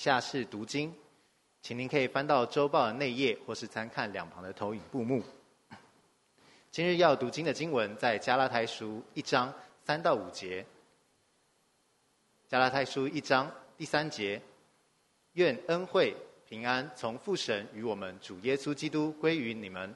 [0.00, 0.90] 下是读经，
[1.60, 5.22] 请您可以翻到周报的内页，或是参看两旁的投影布幕。
[6.70, 9.52] 今日要读经的经文在加拉太书一章
[9.84, 10.64] 三到五节。
[12.48, 14.40] 加拉太书一章第三节，
[15.34, 16.16] 愿恩惠
[16.48, 19.94] 平安从父神与我们主耶稣基督归于你们。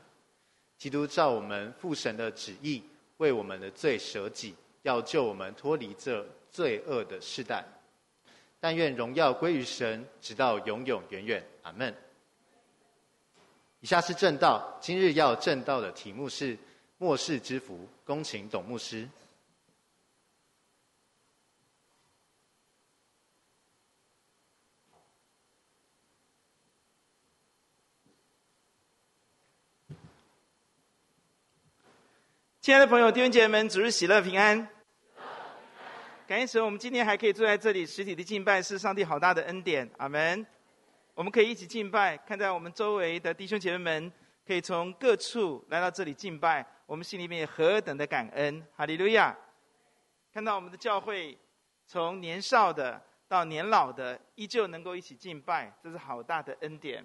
[0.76, 2.82] 基督照我们父神的旨意，
[3.16, 7.64] 为我们的罪舍己，要救我们脱离这罪恶的世代。
[8.64, 11.46] 但愿荣耀归于神，直到永永远远。
[11.64, 11.94] 阿门。
[13.80, 16.56] 以下是正道，今日要正道的题目是
[16.96, 17.86] 末世之福。
[18.06, 19.06] 恭请董牧师。
[32.62, 34.73] 亲爱的朋友、弟兄姐妹们，主日喜乐平安。
[36.26, 39.86] 感谢神，我们今天还可以坐在这里，实体的敬拜是上帝好大的恩典。
[39.98, 40.46] 阿门。
[41.14, 44.12] 我们可以一起敬拜，看在我们周围的弟兄姐妹们
[44.46, 48.66] 可以从各处来到这里敬拜，我们心里面何等的感恩。
[48.74, 49.36] 哈利路亚！
[50.32, 51.36] 看到我们的教会
[51.86, 57.04] 从年少的到年老的，依旧能够一起敬拜，这是好大的恩典。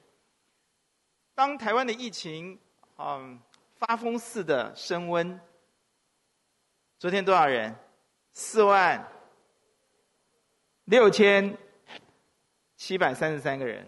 [1.36, 2.58] 当台湾的疫情
[2.98, 3.38] 嗯
[3.76, 5.38] 发疯似的升温。
[6.98, 7.76] 昨天多少人？
[8.32, 9.06] 四万
[10.86, 11.58] 六千
[12.76, 13.88] 七百三十三个人。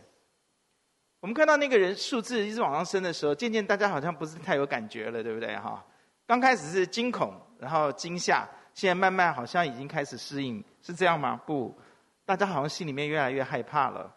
[1.20, 5.56] 我们看到那个人数字一直往上升的时候，渐渐大家好像不是太有感觉了，对不对？
[5.58, 5.86] 哈，
[6.26, 11.40] 刚开始是惊恐，然后惊吓，现在慢慢好像已经开始适应，是这样吗？
[11.46, 11.78] 不，
[12.26, 14.14] 大家好像心里面越来越害怕了。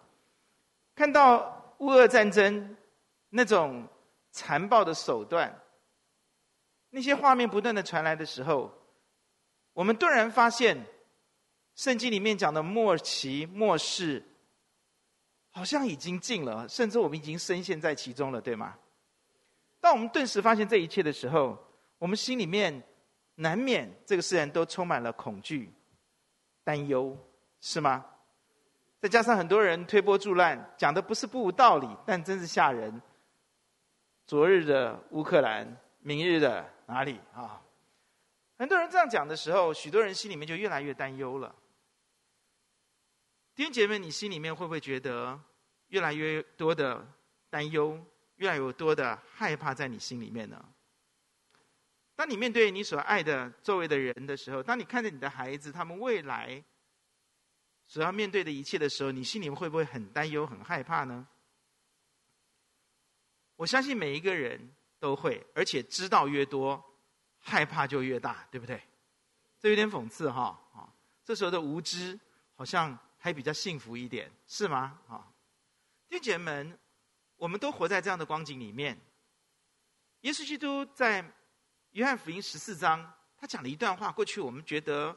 [0.94, 2.74] 看到乌俄战争
[3.28, 3.86] 那种
[4.30, 5.54] 残暴的手段，
[6.90, 8.72] 那些画面不断的传来的时候。
[9.74, 10.82] 我们突然发现，
[11.74, 14.22] 圣经里面讲的末期末世，
[15.50, 18.78] 好像已经近了，甚至我们已经深陷在其中了，对吗？
[19.80, 21.58] 当我们顿时发现这一切的时候，
[21.98, 22.82] 我们心里面
[23.34, 25.70] 难免这个世人都充满了恐惧、
[26.62, 27.14] 担忧，
[27.60, 28.06] 是吗？
[29.00, 33.02] 再加上很多人推波助澜，讲的不是不无道理，但真是吓人。
[34.26, 37.60] 昨日的乌克兰，明日的哪里啊？
[38.56, 41.54] 很多人这样讲的时候，许多人心里面就越来越担忧了。
[43.54, 45.40] 弟兄姐妹，你心里面会不会觉得
[45.88, 47.06] 越来越多的
[47.50, 48.04] 担忧，
[48.36, 50.64] 越来越多的害怕在你心里面呢？
[52.16, 56.62] 当你面对你所爱的周围的人的时候，当你看着你的孩子他们未来
[57.88, 61.26] 所要面对的一切的时候，你心里面会不会很担忧、很害怕呢？
[63.56, 66.82] 我相信每一个人都会，而且知道越多。
[67.46, 68.82] 害怕就越大，对不对？
[69.60, 70.88] 这有点讽刺哈啊！
[71.24, 72.18] 这时候的无知
[72.54, 74.98] 好像还比较幸福一点，是吗？
[75.06, 75.28] 啊，
[76.08, 76.78] 弟兄姐们，
[77.36, 78.98] 我们都活在这样的光景里面。
[80.22, 81.22] 耶稣基督在
[81.92, 84.10] 约翰福音十四章，他讲了一段话。
[84.10, 85.14] 过去我们觉得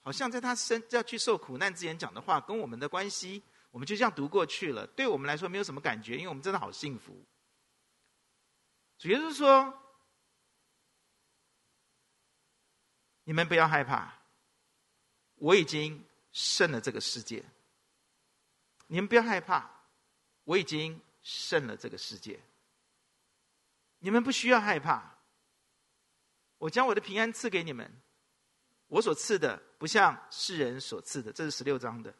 [0.00, 4.86] 好像在他生要去受苦难之前讲的话，跟我们的关系，我们就这样读过去了。
[4.88, 7.24] 对我们来说没有什么感觉，因为我们真的好幸福。
[8.98, 9.79] 主耶稣说。
[13.30, 14.12] 你们不要害怕，
[15.36, 17.44] 我已经胜了这个世界。
[18.88, 19.70] 你们不要害怕，
[20.42, 22.40] 我已经胜了这个世界。
[24.00, 25.14] 你们不需要害怕，
[26.58, 27.88] 我将我的平安赐给你们。
[28.88, 32.12] 我所赐的不像世人所赐的，这是十六章的。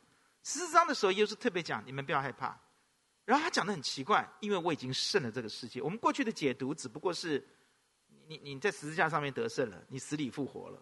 [0.44, 2.56] 十四章的时候，耶稣特别讲：你们不要害怕。
[3.24, 5.82] 然后他讲的很奇怪，因为我已经胜了这个世界。
[5.82, 7.44] 我们过去的解读只不过是
[8.28, 10.80] 你你在十字架上面得胜了，你死里复活了。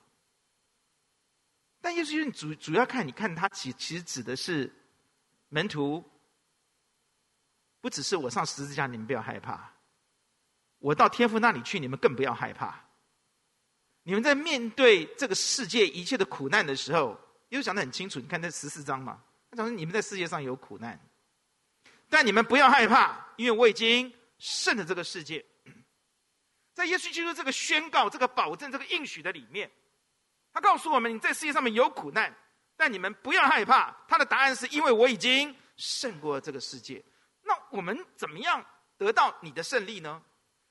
[1.88, 4.70] 但耶稣主主要看，你看他其其实指的是
[5.48, 6.04] 门徒，
[7.80, 9.56] 不只是我上十字架，你们不要害怕；
[10.80, 12.78] 我到天父那里去，你们更不要害怕。
[14.02, 18.20] 你们在面对这个世界一切的苦难的时候，耶稣讲的很清楚。
[18.20, 21.00] 你看这十四章嘛，他讲说你们在世界上有苦难，
[22.10, 25.42] 但你们不要害怕，因为我已经胜了这个世界。
[26.74, 29.70] 在耶稣基督这个宣告、这个保证、这个应许的里面。
[30.58, 32.34] 他告诉我们：“你在世界上面有苦难，
[32.76, 37.00] 但你们不要害怕。”他的答案是因为我已经胜过这个世界。
[37.42, 38.66] 那我们怎么样
[38.96, 40.20] 得到你的胜利呢？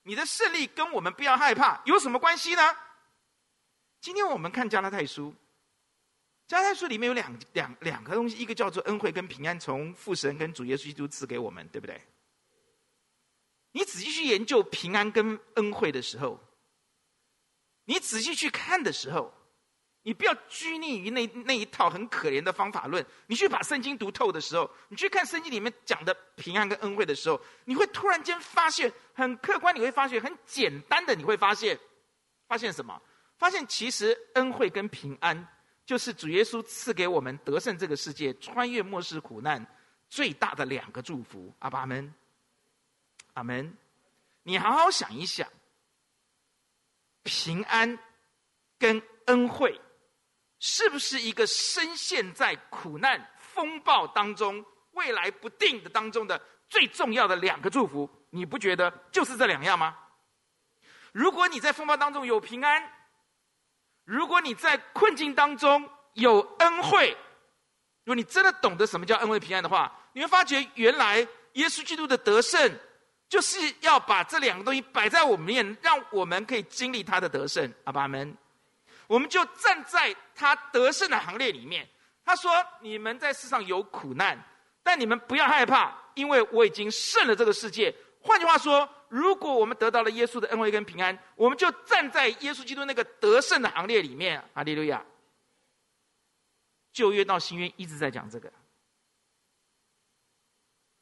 [0.04, 2.62] 你的胜利跟我们不要害怕有什么关系呢？
[4.02, 5.34] 今天我们看加拉太书，
[6.48, 12.02] 加拉太书里面有两两两个东西，一个叫做恩惠跟平安，从父神跟主耶稣基督赐给我们，对不对？
[13.72, 16.38] 你仔细去研究平安跟恩惠的时候，
[17.86, 19.34] 你仔细去看的时候。
[20.08, 23.06] 你不要拘泥于那那一套很可怜的方法论。
[23.26, 31.78] 你去把圣经读透的时候，你去看圣经里面讲的平安跟恩惠的时候，你会突然间发现，很客观，你会发现很简单的，你会发现，
[32.48, 33.02] 发现什么？
[33.38, 35.46] 发现其实恩惠跟平安，
[35.86, 39.68] 就是主耶稣赐给我们得胜这个世界、穿越末世苦难
[40.08, 41.54] 最大的两个祝福。
[41.60, 42.14] 阿爸们，
[43.34, 43.76] 阿门。
[44.44, 45.46] 你好好想一想，
[47.24, 48.00] 平安
[48.80, 49.78] 跟恩惠。
[50.60, 58.10] 是不是一个深陷在苦难风暴当中、未来不定的当中的最重要的两个祝福？
[58.32, 59.96] 你不觉得就是这两样吗？
[61.12, 62.92] 如果你在风暴当中有平安，
[64.04, 67.16] 如果你在困境当中有恩惠，
[68.04, 71.18] 如果你真的懂得什么叫恩惠平安的话，你会发觉原来
[71.54, 72.80] 耶稣基督的得胜，
[73.30, 77.72] 就是要把这两个东西摆在我们面，让我们可以经历他的得胜。
[77.86, 78.36] 阿爸们。
[79.08, 81.88] 我们就站在他得胜的行列里面。
[82.24, 82.52] 他说
[82.82, 84.38] ：“你们在世上有苦难，
[84.84, 94.44] 但你们不要害怕，因为我已经胜了这个世界。”换句话说，如果我们得到了耶稣的恩惠跟平安，我们就站在耶稣基督那个得胜的行列里面。
[94.54, 95.02] 哈利路亚！
[96.92, 98.52] 旧约到新约一直在讲这个。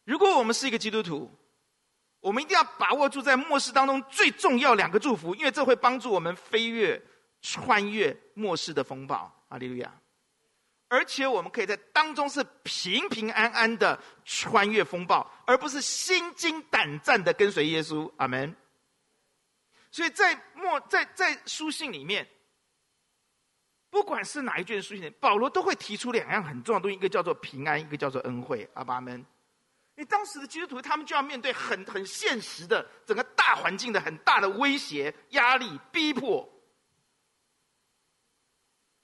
[0.04, 1.32] 如果我们是一个基督徒，
[2.20, 7.02] 我们一定要把握住在末世当中最重要两个祝福，因为这会帮助我们飞跃。
[7.46, 9.94] 穿越末世的风暴，阿利路亚！
[10.88, 18.12] 而且我们可以在当中是平平安安的穿越风暴，而不是心惊胆战的跟随耶稣。
[18.18, 18.56] 阿门。
[19.92, 22.28] 所以在末在在书信里面，
[23.92, 28.68] 不管是哪一卷书信，保罗都会提出两样很重要的东西：一个叫做平安，一个叫做恩惠。
[28.74, 29.24] 阿爸们，
[29.96, 36.50] 你当时的基督徒他们就要面对很很现实的整个大环境的很大的威胁、压力、逼迫。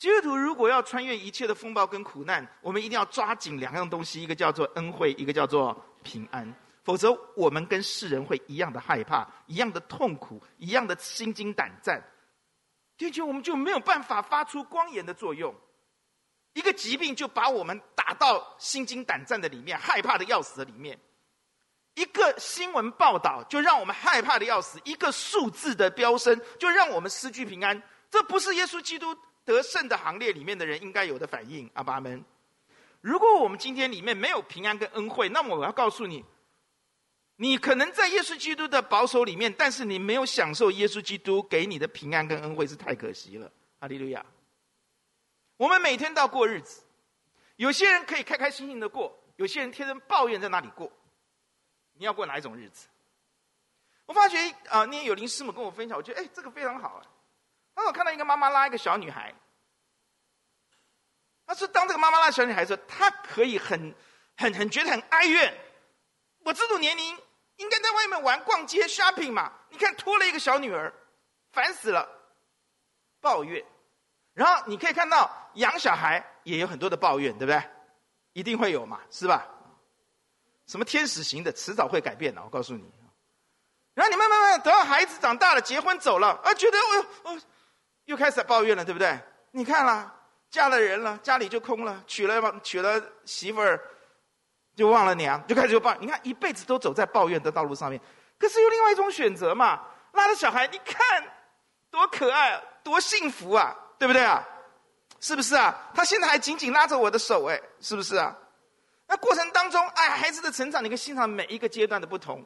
[0.01, 6.51] 基督徒如果要穿越一切的风暴跟苦难，我们一定要抓紧两样东西，一个叫做恩惠，一个叫做平安。
[6.83, 12.01] 否则，我们跟世人会一样的害怕，一样的痛苦，一样的心惊胆战。
[12.97, 15.53] 的确我们就没有办法发出光盐的作用。
[16.53, 20.99] 一个疾病就把我们打到心惊胆战的里面，害怕的要死的里面。
[21.93, 27.79] 一个新闻报道就让我们害怕的要死，一个数字的飙升就让我们失去平安。
[28.09, 29.15] 这不是耶稣基督
[29.45, 32.23] 得胜的行列里面的人应该有的反应，阿爸们。
[33.01, 36.23] 如果我们今天里面没有平安跟恩惠，那么我要告诉你，
[37.37, 43.51] 你可能在耶稣基督的保守里面，但是你没有享受耶稣基督给你的平安跟恩惠，是太可惜了。
[43.79, 44.23] 哈利路亚。
[45.57, 46.83] 我们每天都要过日子，
[47.55, 50.91] 有些人可以开开心心的过，有些人天天抱怨在那里过。
[51.93, 52.87] 你要过哪一种日子？
[54.05, 54.37] 我发觉
[54.69, 57.05] 啊，那天有林师母跟我分享，我觉得哎，这个非常好啊。
[57.81, 59.33] 当我看到一个妈妈拉一个小女孩，
[61.47, 63.95] 她说：“当这个妈妈拉小女孩的时候，她可以很、
[64.37, 65.51] 很、很觉得很哀怨。
[66.43, 67.17] 我这种年龄
[67.55, 69.51] 应该在外面玩、逛街、shopping 嘛？
[69.69, 70.93] 你看拖了一个小女儿，
[71.51, 72.07] 烦死了，
[73.19, 73.65] 抱怨。
[74.33, 77.63] 然后你可以看到养小孩也有很多的抱怨，对不对？
[78.33, 79.47] 一定会有嘛，是吧？
[80.67, 82.91] 什么天使型的，迟早会改变的，我告诉你。
[83.95, 87.41] 然后你慢慢慢等到孩子长大了，结婚走了，啊，觉得哦哦。”
[88.11, 89.17] 又开始抱怨了，对不对？
[89.51, 90.13] 你看啦，
[90.49, 93.79] 嫁了人了，家里就空了；娶了娶了媳妇儿，
[94.75, 96.01] 就忘了娘，就开始就抱怨。
[96.01, 97.99] 你看，一辈子都走在抱怨的道路上面。
[98.37, 101.23] 可是有另外一种选择嘛，拉着小孩，你看
[101.89, 104.45] 多可爱，多幸福啊，对不对啊？
[105.21, 105.73] 是不是啊？
[105.95, 108.35] 他现在还紧紧拉着我的手，哎，是不是啊？
[109.07, 112.45] 那过程当中，哎，孩子的成长，你可以欣赏每一个阶段的不同。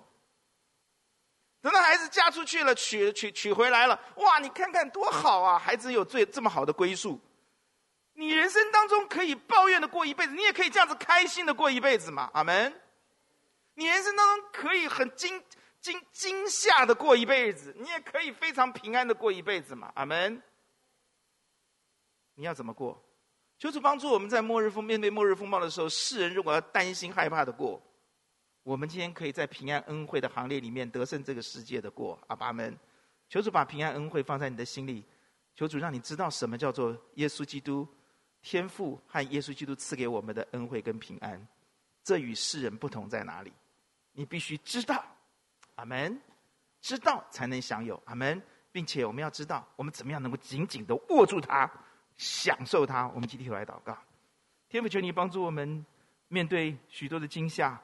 [1.66, 4.38] 等到孩子嫁出去了，娶娶娶回来了，哇！
[4.38, 5.58] 你看看多好啊！
[5.58, 7.20] 孩子有最这么好的归宿，
[8.14, 12.30] 你人生当中可以抱怨的过一辈子，你也可以这样子开心的过一辈子嘛？
[12.36, 12.72] 阿门。
[13.74, 15.44] 你人生当中可以很惊
[15.82, 19.92] 惊惊吓的过一辈子，你也可以非常平安的过一辈子嘛？
[19.96, 20.40] 阿门。
[22.36, 23.04] 你要怎么过？
[23.58, 27.82] 求主帮助我们在末日风面对末日风暴的时候，世人如果要担心害怕的过。
[28.66, 32.76] 我们今天可以在平安恩惠的行列里面得胜这个世界的过，阿爸们，
[33.30, 35.06] 求主把平安恩惠放在你的心里，
[35.54, 37.88] 求主让你知道什么叫做耶稣基督
[38.42, 41.48] 天父和耶稣基督赐给我们的恩惠跟平安，
[42.04, 43.54] 这与世人不同在哪里？
[44.14, 45.06] 你必须知道，
[45.76, 46.20] 阿门，
[46.82, 48.42] 知道才能享有，阿门，
[48.72, 51.72] 并且我们要知道，我们怎么样能够紧紧的握住它，
[52.18, 53.08] 享受它。
[53.10, 53.96] 我们集体来祷告，
[54.70, 55.86] 天父求你帮助我们
[56.30, 57.80] 面对许多的惊吓。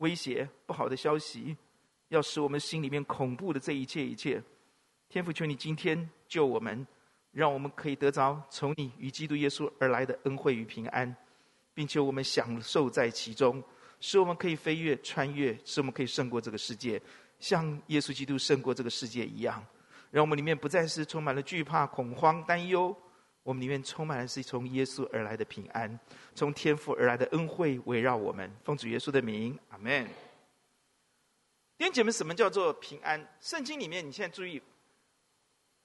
[0.00, 1.56] 威胁不好的消息，
[2.08, 4.42] 要使我们心里面恐怖的这一切一切，
[5.08, 6.86] 天父求你今天救我们，
[7.32, 11.14] 让我们可以得着从你与基督耶稣而来的恩惠与平安，
[11.72, 13.62] 并且我们享受在其中，
[14.00, 17.00] 使我们可以飞跃、穿越，使我们可以胜过这个世界，
[17.38, 19.64] 像耶稣基督胜过这个世界一样。
[20.10, 22.96] 让我们里面不再是充满了惧怕、恐慌、担忧，
[23.42, 25.98] 我们里面充满了是从耶稣而来的平安，
[26.34, 28.50] 从天父而来的恩惠围绕我们。
[28.64, 30.06] 奉主耶稣的名，阿门。
[31.78, 33.26] 弟兄姐妹，什么叫做平安？
[33.40, 34.62] 圣经里面，你现在注意。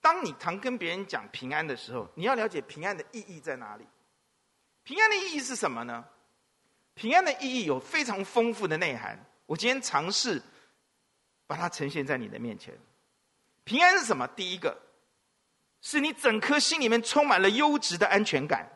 [0.02, 3.86] 当你常跟别人讲平安的时候，你要了解平安的意义在哪里？
[4.84, 6.06] 平安的意义是什么呢？
[6.94, 9.18] 平安的意义有非常丰富的内涵。
[9.46, 10.42] 我今天尝试
[11.48, 12.78] 把它呈现在你的面前。
[13.64, 14.28] 平安是什么？
[14.28, 14.78] 第一个，
[15.86, 18.68] 是你整颗心里面充满了优质的安全感。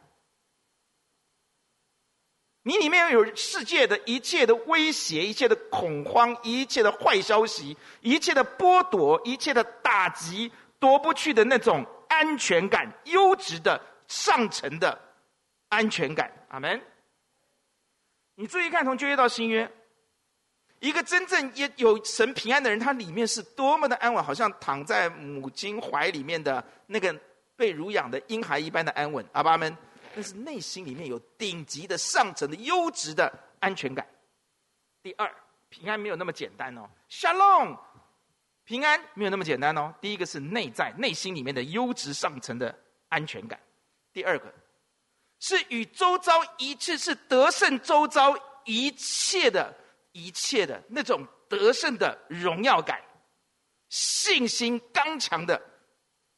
[2.61, 10.51] 你里面有世界的一切的威胁、一切的恐慌、一切的坏消息、一切的剥夺、一切的打击。
[10.77, 14.97] 夺不去的那种安全感，优质的上层的
[15.67, 16.31] 安全感。
[16.47, 16.81] 阿门。
[18.35, 19.69] 你注意看，从旧约到新约，
[20.79, 27.13] 一个真正也有神平安的人，他里面是多么的安稳，好像躺在母亲怀里面的那个
[27.55, 29.25] 被乳养的婴孩一般的安稳。
[29.33, 29.75] 阿爸们，
[30.15, 34.07] 但是内心里面有顶级的上层的优质的安全感。
[35.03, 35.29] 第二，
[35.69, 36.89] 平安没有那么简单哦。
[37.09, 37.77] Shalom。
[38.63, 39.91] 平安没有那么简单哦。
[39.99, 43.59] 第一个是内在内心里面的优质上层的安全感，
[44.13, 44.53] 第二个
[45.39, 49.75] 是与周遭一切是得胜周遭一切的
[50.19, 52.99] 一切的那种得胜的荣耀感，
[53.89, 55.61] 信心刚强的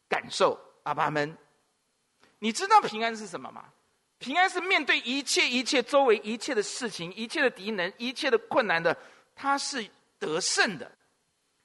[0.07, 0.59] 感受。
[0.83, 1.37] 阿爸们，
[2.39, 3.65] 你知道平安是什么吗？
[4.17, 8.95] 平安是面对一切一切周围一切的事情、一切的敌人、一切的困难的，
[9.35, 9.87] 他是
[10.19, 10.91] 得胜的。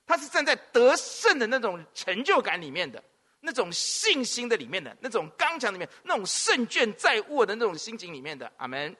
[0.06, 3.02] 他是站在得胜的那种成就感里面的，
[3.40, 8.50] 那种信心的里面的，那种刚强里面，那种胜券在握的那种心情里面的。
[8.56, 8.96] 阿门。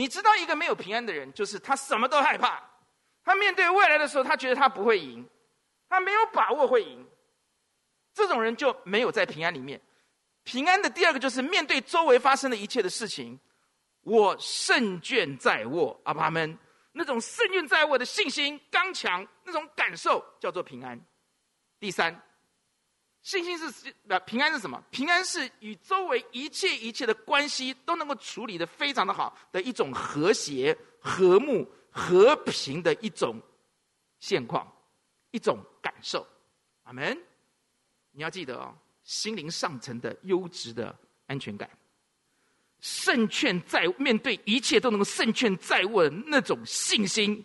[0.00, 2.58] 你知道一个没有平安的人，就是他什么都害怕，
[3.22, 5.28] 他面对未来的时候，他觉得他不会赢，
[5.90, 7.06] 他没有把握会赢。
[8.14, 9.78] 这种人就没有在平安里面。
[10.42, 13.38] 平安的第二个就是面对周围发生的一切的事情，
[14.00, 16.00] 我胜券在握。
[16.04, 16.58] 阿爸们。
[16.92, 20.98] 那种胜券在握的信心刚强，那种感受叫做平安。
[21.78, 22.18] 第三，
[23.22, 24.82] 信心是呃平安是什么？
[24.90, 33.40] 平安是与周围一切一切的关系都能够处理得非常的好的一种和谐、和睦、和平的一种
[34.20, 34.66] 现况，
[35.30, 36.26] 一种感受。
[36.84, 37.16] 阿门。
[38.12, 38.74] 你要记得哦，
[39.04, 41.70] 心灵上层的优质的安全感。
[42.80, 47.44] 胜券在面对一切都能够胜券在握的那种信心。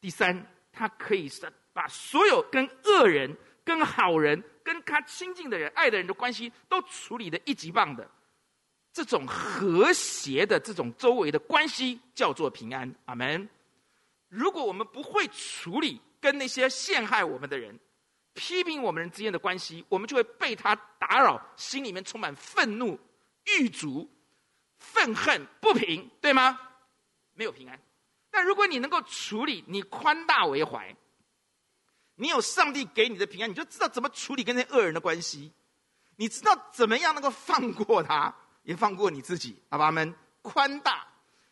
[0.00, 8.08] 第三，他可以是把所有跟恶人、跟好人、跟他亲近的人、爱的人的关系都处理的一级棒的，
[8.92, 12.94] 这种和谐的这种周围的关系叫做平安。
[13.06, 13.48] 阿门。
[14.28, 17.78] 如果我们不会处理跟那些陷害我们的人、
[18.32, 22.98] 批评我们人之间的关系，我们就会被他打扰，心里面充满愤怒。
[23.58, 24.08] 郁卒、
[24.78, 26.58] 愤恨、不平，对吗？
[27.34, 27.78] 没有平安。
[28.30, 30.96] 但如果你能够处理，你宽大为怀，
[32.22, 35.50] 你有上帝给你的平安，你就知道怎么处理跟那恶人的关系。
[36.14, 39.60] 你知道怎么样能够放过他，也放过你自己。
[39.70, 41.04] 阿爸们，宽大，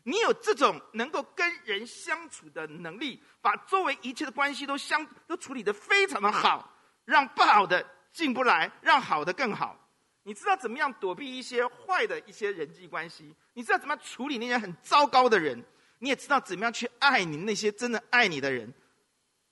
[0.05, 6.73] 你有这种能够跟人相处的能力，把周围一切的关系都相都处理得非常的好，
[7.05, 9.77] 让不好的进不来，让好的更好。
[10.23, 13.35] 你知道怎么样躲避一些坏的一些人际关系？
[13.55, 15.61] 你知道怎么样处理那些很糟糕的人？
[15.99, 18.73] 你也知道怎么样去爱你那些真的爱你的人？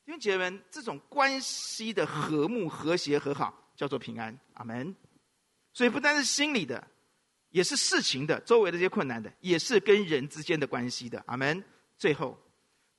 [0.09, 4.35] 因为姐妹们，这种关系的和睦、和谐、和好，叫做平安。
[4.55, 4.97] 阿门。
[5.75, 6.83] 所以不单是心里的，
[7.50, 11.23] 也是事情的，周围的这些困难的，也是跟人之间的关系的。
[11.27, 11.62] 阿门。
[11.99, 12.43] 最后，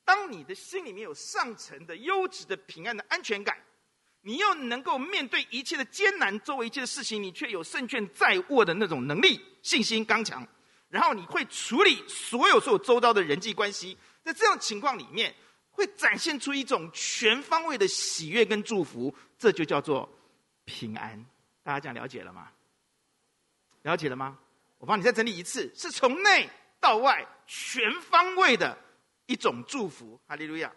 [0.05, 3.57] 当你的心里面有上层的优质的平安的安全感。
[4.21, 10.47] 你又能够面对一切的艰难，周围一切的事情，你却有胜券在握的那种能力、信心刚强，
[10.89, 15.33] 然后你会处理所有所有周遭的人际关系，在这样情况里面，
[15.79, 20.09] 会展现出一种全方位的喜悦跟祝福，这就叫做
[20.65, 21.25] 平安。
[21.63, 22.51] 大家讲了解了吗？
[23.83, 24.37] 了解了吗？
[24.77, 26.49] 我帮你再整理一次，是从内
[26.81, 28.77] 到外全方位的
[29.25, 30.19] 一种祝福。
[30.27, 30.75] 哈利路亚。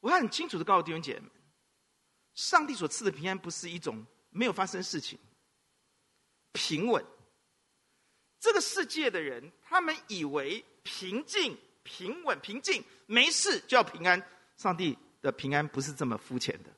[0.00, 1.30] 我很清楚的告诉弟兄姐妹们，
[2.34, 5.18] 上帝所赐的平安不是一种没有发生事情、
[6.52, 7.02] 平稳。
[8.40, 14.20] 这个世界的人，他们以为平静、平稳、平静没事就要平安。
[14.56, 16.70] 上帝的平安不是这么肤浅的。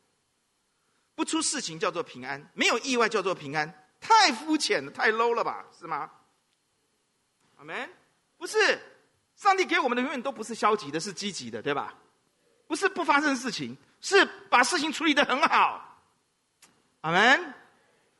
[1.15, 5.65] 不出事情叫做平安，没有意外叫做平安，太肤浅了，太 low 了吧？
[5.79, 6.11] 是吗？
[7.57, 7.89] 阿门。
[8.37, 8.81] 不是，
[9.37, 11.95] 上帝给我们的永远都不是消极的，是积极的，对吧？
[12.67, 16.03] 不是不发生事情，是把事情处理得很好。
[17.03, 17.55] 阿门。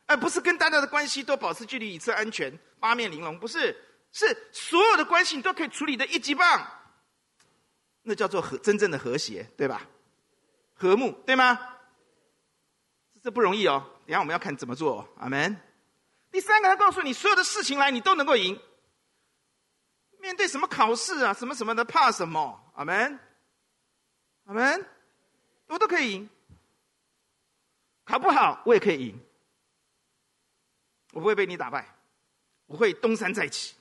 [0.07, 3.39] 而不是跟大家的关系都保持距离，以策安全，八面玲珑。
[3.39, 6.69] 不是，是所有的关系你都可以处理的一级棒。
[8.03, 9.87] 那叫做和真正的和谐，对吧？
[10.75, 11.57] 和睦，对吗？
[13.23, 13.89] 这不容易哦。
[14.05, 15.09] 等下我们要看怎么做。
[15.17, 15.57] 阿门。
[16.33, 18.61] 第三个，他告诉你，所有的事情来，你都能够赢。
[20.19, 22.73] 面对什么考试啊，什么什么的，怕什么？
[22.75, 23.21] 阿门。
[24.47, 24.85] 阿门。
[25.69, 26.29] 我都可以赢。
[28.05, 29.21] 考不好，我也可以赢。
[31.13, 31.87] 我不会被你打败，
[32.67, 33.75] 我会东山再起。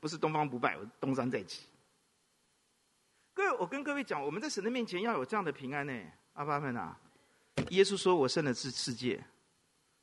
[0.00, 1.62] 不是东方不败，我东山再起。
[3.32, 5.92] 各位，我跟各位讲，我们在神的面前要有这样的平安呢。
[6.34, 7.00] 阿爸们啊，
[7.70, 9.24] 耶稣说我胜了这世界，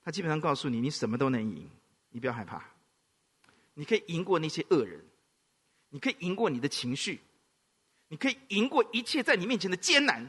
[0.04, 1.70] 他基本上告诉你，你什么都能赢，
[2.10, 2.66] 你不要害怕，
[3.76, 5.00] 你可以赢过那些恶人，
[5.90, 7.22] 你可以赢过你的情绪，
[8.08, 10.28] 你可以赢过一切在你面前的艰难，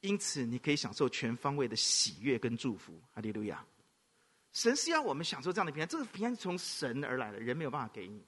[0.00, 3.00] 因此你可以享受全方位的喜悦跟祝福。
[3.12, 3.64] 哈利路亚！
[4.52, 8.18] 神是要我们享受这样的平安，这个平安是从神而来的，人没有办法给你。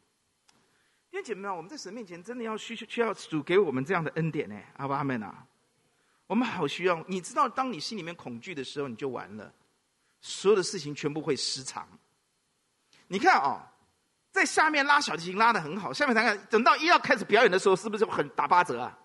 [1.10, 4.56] 弟兄姐妹们，我们在神面前真的要需需要主给我们这样的恩典呢？
[4.76, 5.44] 阿爸阿们啊！
[6.26, 7.04] 我们好需要。
[7.06, 9.52] 你知道，当你心里面恐惧的时候，你就完了，
[10.20, 11.86] 所有的事情全部会失常。
[13.08, 13.60] 你看啊、哦，
[14.30, 18.98] 在下面拉小提琴拉得很好，下面看看，等到一要开始表演的时候，是不是很打八折啊？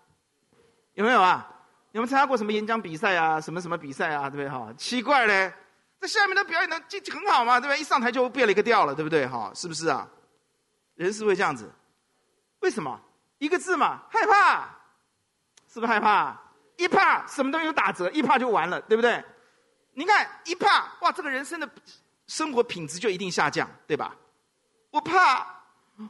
[0.93, 1.45] 有没有啊？
[1.91, 3.41] 有没有参加过什么演讲比赛啊？
[3.41, 4.29] 什么什么比赛啊？
[4.29, 4.49] 对不对？
[4.49, 5.53] 哈，奇怪嘞，
[5.99, 7.79] 在下面的表演的就很好嘛，对不对？
[7.79, 9.25] 一上台就变了一个调了，对不对？
[9.27, 10.07] 哈，是不是啊？
[10.95, 11.71] 人是会这样子。
[12.59, 12.99] 为什么？
[13.39, 14.67] 一个字嘛，害怕，
[15.71, 16.35] 是不是害怕？
[16.75, 19.23] 一怕什么东西都打折，一怕就完了，对不对？
[19.93, 21.69] 你看一怕，哇，这个人生的
[22.27, 24.15] 生活品质就一定下降，对吧？
[24.91, 25.45] 我怕，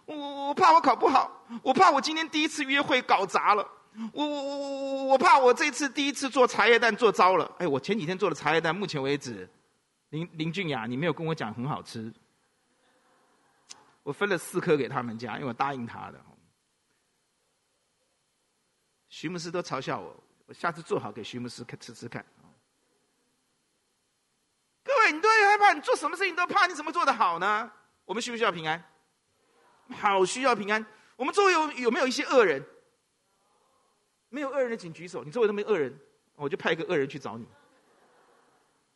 [0.05, 1.31] 我我怕我考不好，
[1.63, 3.67] 我怕我今天第一次约会搞砸了，
[4.13, 7.49] 我我我我我怕我这次第一次做茶叶蛋做糟了。
[7.59, 9.49] 哎，我前几天做的茶叶蛋，目前为止，
[10.09, 12.13] 林林俊雅，你没有跟我讲很好吃，
[14.03, 16.21] 我分了四颗给他们家，因为我答应他的。
[19.09, 22.25] 徐牧师都嘲笑我，我下次做好给徐牧师吃吃看。
[24.83, 27.71] 各位，你都会害怕，你做什么事情都怕，你怎么做得好呢？
[28.05, 28.81] 我们需不需要平安？
[29.89, 30.85] 好需要平安。
[31.15, 32.63] 我们周围有有没有一些恶人？
[34.29, 35.23] 没有恶人的请举手。
[35.23, 35.97] 你周围都没恶人，
[36.35, 37.45] 我就派一个恶人去找你。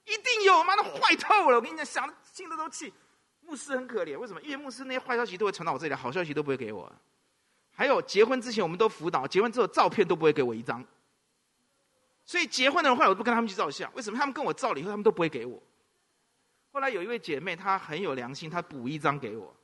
[0.05, 1.57] 一定有，妈的坏透了！
[1.57, 2.93] 我跟你讲，想的心里都气。
[3.41, 4.41] 牧师很可怜，为什么？
[4.41, 6.91] 因为牧师那些坏消息都会传到我这里，好消息都不会给我。
[7.71, 10.85] 还有结婚之前我们都辅导，结婚之后照片都不会给我一张，
[12.25, 14.17] 所以结婚的人后来我不跟他们去照相，为什么？
[14.17, 15.61] 他们跟我照了以后，他们都不会给我。
[16.71, 19.55] 后来有一位姐妹，她很有良心，她补一张给我。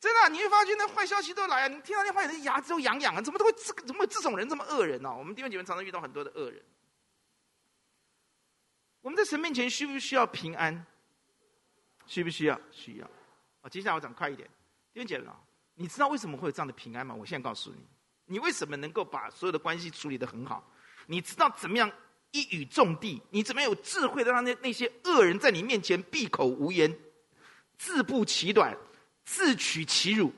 [0.00, 1.68] 真的，你会发现那坏消息都来啊！
[1.68, 3.20] 你听到那坏消息，牙齿都痒痒啊！
[3.20, 5.14] 怎么都会这怎么会这种人这么恶人呢、啊？
[5.14, 6.62] 我们弟兄姐妹常常遇到很多的恶人。
[9.08, 10.84] 我们在神面前需不需要平安？
[12.06, 12.60] 需不需要？
[12.70, 13.10] 需要。
[13.62, 14.46] 好，接下来我讲快一点。
[14.92, 15.24] 弟兄姐妹，
[15.76, 17.14] 你知道为什么会有这样的平安吗？
[17.14, 17.78] 我现在告诉你，
[18.26, 20.62] 你为什么能够把所有的关系处理得很好？
[21.06, 21.90] 你知道怎么样
[22.32, 23.22] 一语中的？
[23.30, 26.94] 你怎么样有智慧的让那那些恶人在你面前闭口无言，
[27.78, 28.76] 自不其短，
[29.24, 30.30] 自取其辱？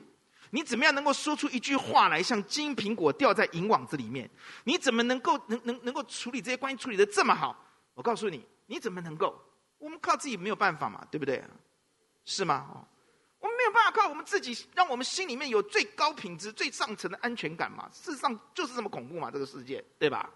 [0.51, 4.29] 你怎么样能够说出一句话来，像金苹果掉在银网子里面？
[4.63, 7.67] 你怎么能够能能能够处理这些关系处理得这么好？
[7.93, 9.37] 我告诉你，你怎么能够？
[9.79, 11.43] 我们靠自己没有办法嘛，对不对？
[12.23, 12.69] 是吗？
[12.73, 12.87] 哦。
[13.41, 17.89] 我们没有办法靠我们自己，让我们心里面有最高品质、最上层的安全感嘛？
[17.91, 20.29] 事实上就是这么恐怖嘛，这个世界，对吧？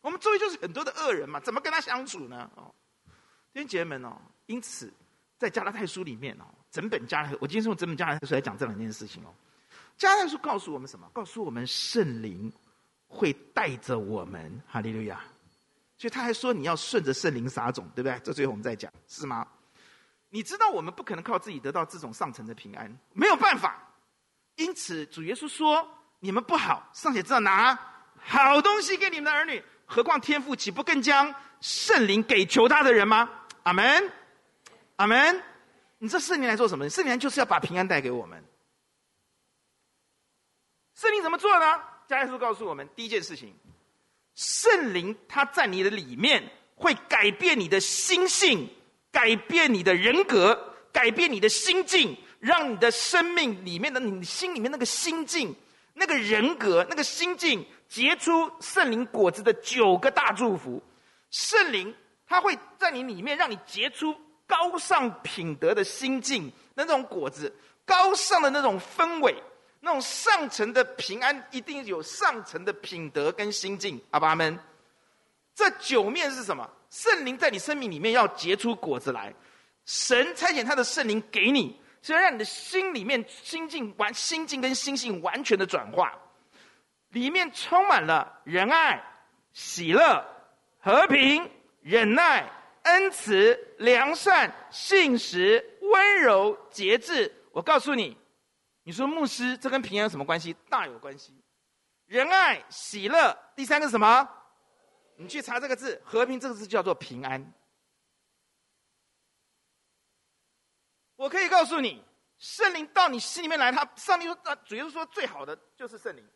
[0.00, 2.50] 我们周围就是很多的恶人嘛，怎么跟他相处呢？
[2.56, 2.74] 哦，
[3.52, 4.90] 弟兄姐妹们哦，因此
[5.36, 9.34] 在加拉太书里面哦，整本加拉太，我今天是用整本加拉太书来讲这两件事情哦。
[9.98, 11.10] 加拉太书告诉我们什么？
[11.12, 12.50] 告诉我们圣灵
[13.06, 15.22] 会带着我们，哈利路亚。
[16.00, 18.18] 所以他还说你要顺着圣灵撒种，对不对？
[18.24, 19.46] 这最后我们再讲，是吗？
[20.30, 23.78] 你知道我们不可能靠自己得到这种上层的平安，没有办法。
[24.56, 25.86] 因此，主耶稣说
[26.20, 27.78] ：“你们不好，尚且知道拿
[28.16, 33.28] 好东西给你们的儿女，何况天父岂不更将圣灵给求他的人吗？”
[33.64, 34.10] 阿门，
[34.96, 35.42] 阿门。
[35.98, 36.88] 你这圣灵来做什么？
[36.88, 38.42] 圣灵就是要把平安带给我们。
[40.94, 41.82] 圣灵怎么做呢？
[42.08, 43.54] 加拉太书告诉我们，第一件事情，
[44.34, 46.42] 圣灵他在你的里面
[46.74, 48.68] 会改变你的心性。
[49.12, 50.56] 改变你的人格，
[50.92, 55.52] 改变你的心境，让你的生命里面的你心里面那个心境，
[55.94, 60.80] 那个人格、那个心境结出圣灵果子的九个大祝福。
[61.32, 61.92] 圣灵
[62.24, 64.14] 他会在你里面让你结出
[64.46, 67.52] 高尚品德的心境，那种果子，
[67.84, 69.34] 高尚的那种氛围，
[69.80, 74.00] 那种上层的平安，一定有上层的品德跟心境。
[74.10, 74.58] 阿爸们，
[75.54, 76.68] 这九面是什么？
[76.90, 79.34] 圣灵在你生命里面要结出果子来，
[79.84, 81.80] 神差遣他的圣灵给你。
[82.02, 86.18] 是要让你的心里面心境完心境跟心性完全的转化，
[87.10, 88.98] 里面充满了仁爱、
[89.52, 90.24] 喜乐、
[90.78, 91.46] 和平、
[91.82, 92.50] 忍耐、
[92.84, 97.30] 恩慈、良善、信实、温柔、节制。
[97.52, 98.16] 我告诉你，
[98.82, 100.54] 你说牧师，这跟平安有什么关系？
[100.68, 101.34] 大有关系。
[102.06, 104.28] 仁爱、喜乐，第三个是什么？
[105.16, 107.52] 你去查这个字，和平这个字叫做平安。
[111.16, 112.02] 我可以告诉你，
[112.38, 116.26] 圣灵到你心里面来，他上帝说，啊，主耶稣说最好的就是圣灵，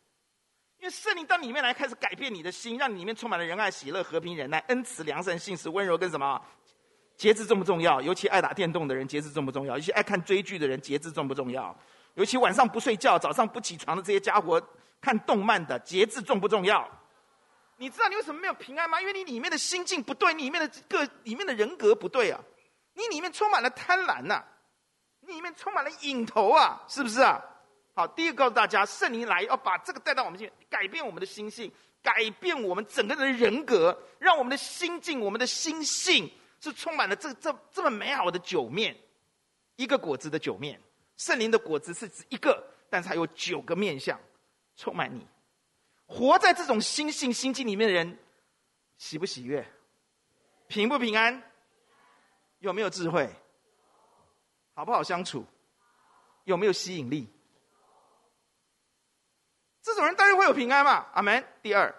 [0.77, 6.39] 因为圣灵到你里面来，开始改变你的心，让你里面充满了仁爱、喜乐、和平、忍耐、恩慈、良善、信实、温柔跟什么？
[7.17, 7.99] 节制重不重要？
[8.01, 9.75] 尤其爱打电动的人，节制重不重要？
[9.75, 11.75] 尤其爱看追剧的人，节制重不重要？
[12.15, 14.61] 尤其晚上不睡觉、早上不起床的这些家伙，
[14.99, 16.89] 看动漫的，节制重不重要？
[17.77, 18.99] 你知道你为什么没有平安吗？
[18.99, 22.41] 因为你里面的心境不对，你里面的个里面的人格不对啊，
[22.93, 24.45] 你里面充满了贪婪呐、啊。
[25.21, 27.41] 里面充满了瘾头啊，是不是啊？
[27.95, 31.71] 好，第一个告诉大家，圣灵来要把这个带到我们心，改变我们的心性，
[32.03, 38.95] 改变我们整个人的人格，让我们的心境、我们的心性是充满了这这这么美好的九面，
[39.77, 40.79] 一个果子的九面。
[41.17, 44.19] 圣灵的果子是指一个，但是还有九个面向，
[44.75, 45.25] 充满你。
[46.05, 48.17] 活在这种心性心境里面的人，
[48.97, 49.65] 喜不喜悦？
[50.67, 51.41] 平不平安？
[52.59, 53.29] 有没有智慧？
[54.73, 55.45] 好不好相处？
[56.43, 57.27] 有没有吸引力？
[59.81, 61.07] 这种人当然会有平安嘛。
[61.13, 61.43] 阿门。
[61.61, 61.93] 第二，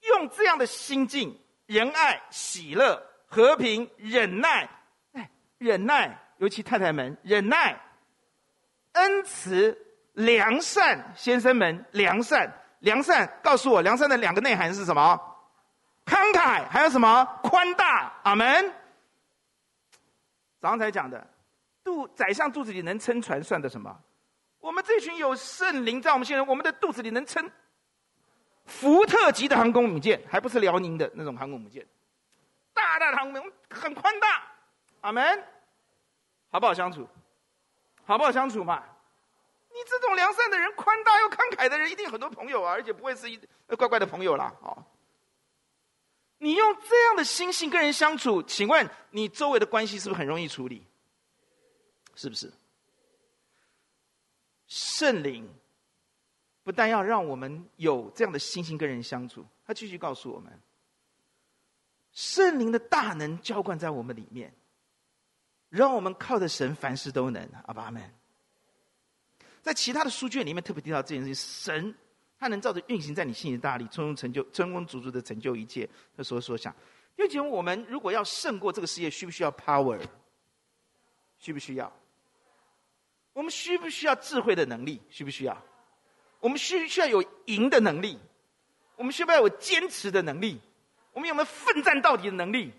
[0.00, 4.68] 用这样的心境，仁爱、喜乐、和平、忍耐，
[5.58, 7.80] 忍耐，尤其太太们，忍耐、
[8.92, 9.76] 恩慈、
[10.14, 15.18] 良善，先生们，良善，良善，告诉我，良善的两个内涵是什么？
[16.04, 17.24] 慷慨，还有什么？
[17.42, 18.12] 宽大。
[18.24, 18.72] 阿门。
[20.60, 21.26] 早上才讲的。
[21.84, 23.96] 肚宰相肚子里能撑船，算的什么？
[24.60, 27.50] 我们这群有圣灵在我们心中，我们的肚子里能撑
[28.64, 31.84] 福特级的航空母舰，还不是辽宁的那种航空母舰，
[32.72, 34.42] 大大的航空母舰很宽大。
[35.00, 35.44] 阿门，
[36.52, 37.08] 好不好相处？
[38.04, 38.82] 好不好相处嘛？
[39.70, 43.38] 你这种良善的人，宽大又慷慨的人，一定很多朋友啊，而且不会是一
[43.78, 44.54] 怪怪的朋友啦。
[44.60, 44.84] 哦，
[46.38, 50.86] 你用这样的心性跟人相处，请问你周围的关系是不是很容易处理？
[52.14, 52.52] 是不是？
[54.66, 55.48] 圣灵
[56.62, 60.60] 不但要让我们有这样的心性跟人相处，他继续告诉我们，
[62.12, 64.54] 圣灵的大能浇灌在我们里面，
[65.72, 67.48] 让我们靠着神凡事都能。
[67.66, 68.02] 阿爸阿们。
[69.62, 71.94] 在其他的书卷里面特别提到这件事情，神
[72.38, 75.88] 他能照着运行在你心里的大力，充充成就，充充足足的成就一切。
[76.14, 76.76] 他所说想，
[77.16, 79.98] 因为我们如果要胜过这个世界，需不需要 power？
[81.38, 81.90] 需不需要？
[83.32, 85.00] 我们需不需要智慧的能力？
[85.08, 85.56] 需不需要？
[86.38, 88.18] 我们需不需要有赢的能力？
[88.96, 90.60] 我们需不需要有坚持的能力？
[91.14, 92.72] 我们有没有奋战到底的能力？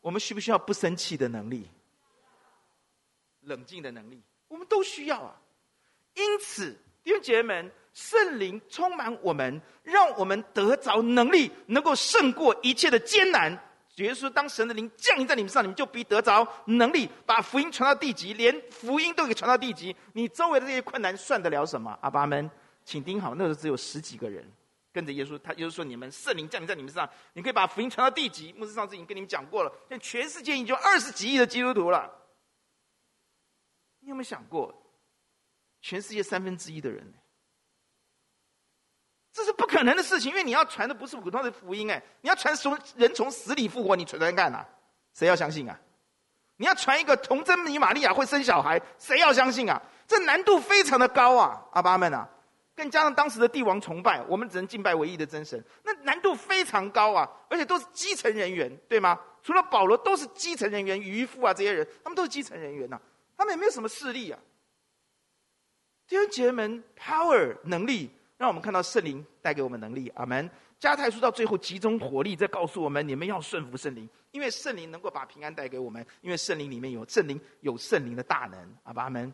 [0.00, 1.68] 我们需不需要不生气的能力？
[3.42, 4.22] 冷静的能力？
[4.48, 5.34] 我们都需要啊！
[6.14, 13.58] 因此，弟兄姐妹们，圣灵充满我们，让我们得着能力，能够胜过一切的艰难。
[13.96, 19.94] 耶稣说：“当神的灵降临在你们上，你们就必得着能力，把福音传到地极，连福音都给传到地极。
[20.14, 22.50] 你周围的这些困难算得了什么？”阿爸们，
[22.86, 24.50] 请听好，那时候只有十几个人
[24.92, 25.38] 跟着耶稣。
[25.38, 32.10] 他耶稣说：“你们圣灵降临在你们上，你可以把福音传到地极。”牧师上次已经跟你们讲过了，现在全世界已经二十几亿的基督徒了。
[34.02, 34.72] 你有没有想过，
[35.80, 37.12] 全世界三分之一的人？
[39.32, 44.68] 这是不可能的事情，因为你要传的不是普通的福音，哎，你要传从人从死里复活，你传传干啊？
[45.14, 45.80] 谁要相信啊？
[46.56, 49.80] 你要传一个童贞女玛利亚会生小孩，谁要相信啊？
[50.06, 52.28] 这难度非常的高啊，阿爸们啊，
[52.74, 59.18] 更加上当时的帝王崇拜，我们只能敬拜唯一的真神，那难度非常高啊，而且都是基层人员，对吗？
[59.42, 63.00] 除了保罗，都是基层人员，渔夫啊这些人，他们都是基层人员呐、啊，
[63.36, 64.38] 他们也没有什么势力啊。
[66.06, 68.10] 弟兄姐妹们，power 能力。
[68.38, 70.50] 让我们看到圣灵带给我们能力，阿门。
[70.80, 79.32] 加太书到最后集中火力，在告诉我们：你们要顺服圣灵，因为圣灵能够把平安带给我们，因为圣灵里面有圣灵有圣灵的大能，阿爸阿门。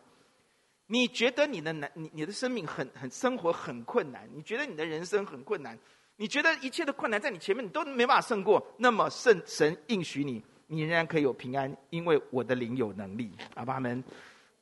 [0.85, 5.75] 你觉得你的难，你你的生命很很生活很困难，你觉得你的人生很困难，
[6.15, 10.39] 你觉得一切的困难在你前面你都没办法胜过，那么圣神应许你，
[10.71, 13.31] 你仍然可以有平安，因为我的灵有能力。
[13.55, 14.03] 阿爸们，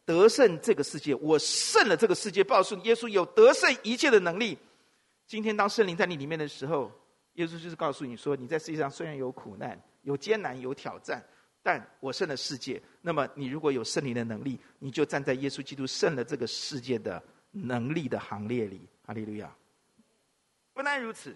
[0.06, 4.58] 得胜这个世界，我胜了这个世界，告诉你，耶稣有得胜一切的能力。
[5.28, 6.90] 今天当圣灵在你里面的时候，
[7.34, 11.22] 耶稣就是告诉你说，你在世界上虽然有苦难、有艰难、有挑战。
[11.64, 18.88] 但我胜了世界，那么你如果有圣灵的能力，你就站在耶稣基督胜了这个世界的能力的行列里。
[19.06, 19.54] 哈利路亚！
[20.74, 21.36] 不但如此，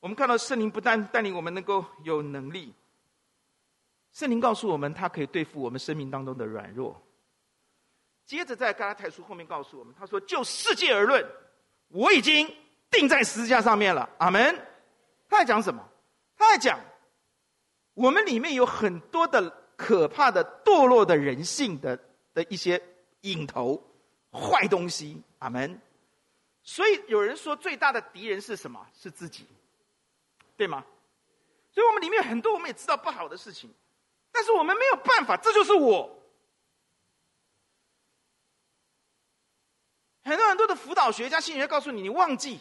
[0.00, 2.72] 我们看到圣灵不但带领我们能够有能力，
[4.14, 6.98] 圣灵告诉我们，他可以对付我们生命当中的软弱。
[8.24, 11.22] 接着在加拉太书后面告诉我们，他说：“就世界而论，
[11.88, 12.50] 我已经
[12.90, 14.56] 钉在十字架上面了。”阿门。
[15.28, 15.86] 他在讲什么？
[16.36, 16.80] 他在讲。
[17.94, 21.98] 我们里面有很多的可怕的堕落的人性的
[22.32, 22.80] 的一些
[23.22, 23.82] 影头、
[24.32, 25.80] 坏东西，阿门。
[26.62, 28.86] 所以有人说，最大的敌人是什么？
[28.94, 29.44] 是自己，
[30.56, 30.84] 对吗？
[31.72, 33.68] 所以我们里面有很多，我们也知道不好的事情，
[34.34, 36.10] 但是我们没有办法，这就是我。
[40.24, 42.58] 很多很多的辅导学家、心理学告诉你：你忘记，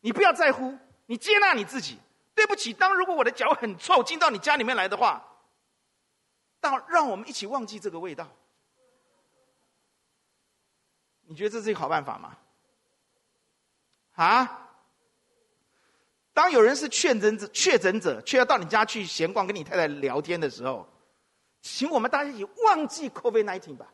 [0.00, 1.98] 你不要在乎，你接纳你自己。
[2.32, 5.24] 对不起，当如果我的脚很臭进到你家里面来的话，
[6.60, 8.28] 当让我们一起忘记这个味道。
[11.22, 12.36] 你觉得这是一个好办法吗？
[14.12, 14.63] 啊？
[16.34, 20.86] 当有人是确诊者，确诊者却要到你家去闲逛，跟你太太聊天的时候，
[21.62, 23.90] 请我们大家一起忘记 COVID-19 吧。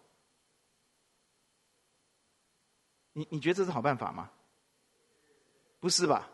[3.13, 4.31] 你你觉得这是好办法吗？
[5.79, 6.29] 不是吧？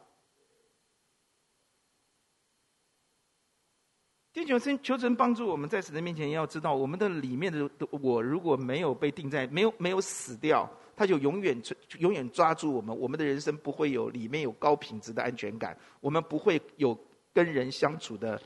[4.33, 11.63] 天求神，求神帮助我们，在神的面前要知道，我们的里面的我如果没有被定在，没有没有死掉，他就永远
[11.99, 12.97] 永远抓住我们。
[12.99, 16.99] 我们的人生不会有里面有高品质的安全感，我们不会有
[17.35, 18.41] 跟人相处的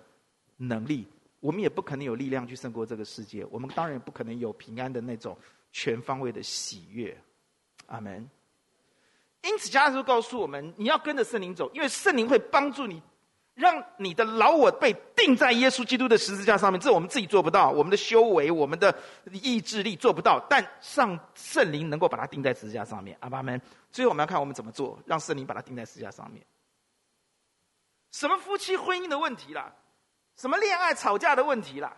[0.57, 1.07] 能力，
[1.39, 3.47] 我们也不可能有力量去胜过这个世界。
[3.51, 5.39] 我们当然也不可能有平安的那种
[5.71, 7.17] 全方位的喜悦。
[7.87, 8.29] 阿门。
[9.43, 13.01] 因此，加拉书告诉我们，你要跟着圣灵走，因为圣灵会帮助你。
[13.61, 18.93] 让你的老我被钉在耶稣基督的十字架上面，这我们自己做不到，我们的修为、我们的
[19.31, 23.15] 意志力做不到，但上圣灵能够把它钉在十字架上面。
[23.21, 23.61] 阿爸们，
[23.93, 26.43] 最后我们要看我们怎么做，让圣灵把它钉在十字架上面。
[28.13, 29.71] 什么夫妻婚姻的问题啦，
[30.37, 31.95] 什么恋爱吵架的问题啦，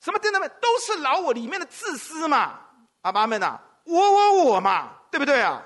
[0.00, 2.60] 什么等等们，都是老我里面的自私嘛。
[3.00, 5.62] 阿爸们呐，我我我嘛，对不对啊？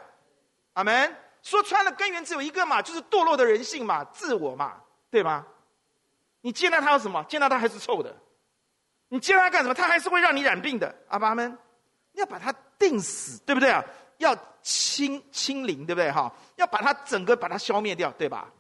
[0.75, 1.17] 阿门。
[1.43, 4.75] 说穿了，根源只有一个嘛，就是堕落的人性嘛，自我嘛。
[5.11, 5.47] 对吗？
[6.41, 7.23] 你接纳他有什么？
[7.25, 8.17] 接纳他还是臭的。
[9.09, 9.75] 你接纳他干什么？
[9.75, 10.95] 他还是会让你染病的。
[11.09, 11.59] 阿爸们，
[12.13, 13.85] 要把他钉死，对不对啊？
[14.19, 16.11] 要清清零，对不对？
[16.13, 18.53] 哈，要把他整个把他消灭掉，对吧？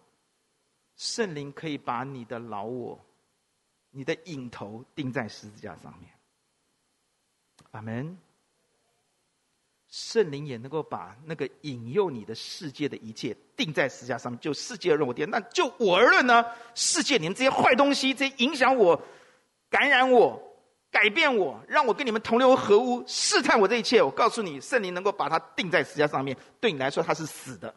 [0.96, 2.98] 圣灵可以把你的老我、
[3.90, 6.10] 你的影头钉在十字架上面。
[7.70, 8.18] 阿门。
[9.90, 14.40] 圣灵也能够把那个引诱你的世界的一切定在十字架上面。
[14.40, 16.44] 就世界而论，我天，那就我而论呢？
[16.76, 19.02] 世界，你们这些坏东西，这些影响我、
[19.68, 20.40] 感染我、
[20.92, 24.00] 改变我，让我跟你们同流合污、试探我这一切。
[24.00, 27.74] 我告诉你，圣灵能够把它定在十字架上面，对你来说它是死的。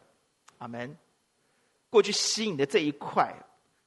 [0.58, 0.96] 阿门。
[1.90, 3.34] 过去吸引的这一块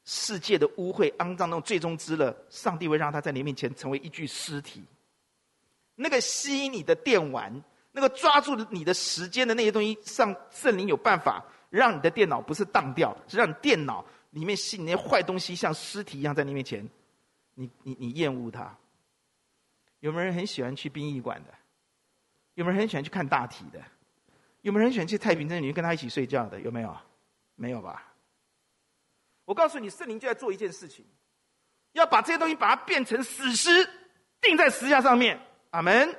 [0.03, 4.83] 世界的污秽、肮脏那最终之乐，上帝会让他在你面前成为一具尸体。
[5.95, 7.63] 那个吸引你的电玩。
[7.97, 16.87] 那个抓住你的时间的那些东西，上圣灵有办法让你的电脑不是当掉，是让你电脑里面吸引那些坏东西，像尸体一样在你面前，
[17.55, 18.71] 你你你厌恶它。
[20.01, 21.51] 有没有人很喜欢去殡仪馆的？
[22.53, 23.81] 有没有人很喜欢去看大体的？
[24.61, 26.61] 有没有人喜欢去太平间里面跟他一起睡觉的？
[26.61, 26.95] 有没有？
[27.55, 28.13] 没有吧？
[29.45, 31.03] 我告诉你，圣灵就在做一件事情，
[31.93, 33.89] 要把这些东西把它变成死尸，
[34.39, 35.39] 钉在石架上面。
[35.71, 36.15] 阿门。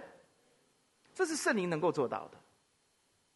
[1.18, 2.38] 这是圣灵能够做到的，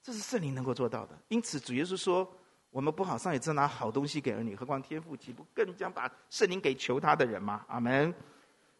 [0.05, 1.19] 这是圣灵能够做到的。
[1.27, 2.33] 因此，主耶稣说
[2.71, 8.15] ：“我们不好上也只拿好东西给儿女，何况天父岂不更将把圣灵给求他的人吗？”阿门。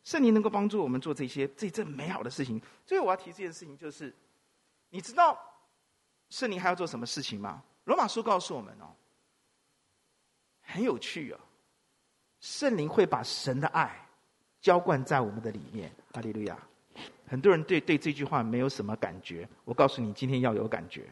[0.05, 2.63] 圣灵能够帮助我们做这些这这美好的事情。
[2.87, 4.15] 最后，我要提这件事情，就是
[4.91, 5.37] 你知道
[6.31, 7.61] 圣灵还要做什么事情吗？
[7.87, 8.95] 罗马书告诉我们哦，
[10.61, 11.41] 很有趣哦，
[12.39, 14.09] 圣灵会把神的爱
[14.61, 15.93] 浇灌在我们的里面。
[16.13, 16.57] 哈利路亚。
[17.33, 21.09] 很多人对对这句话没有什么感觉，我告诉你，今天要有感觉。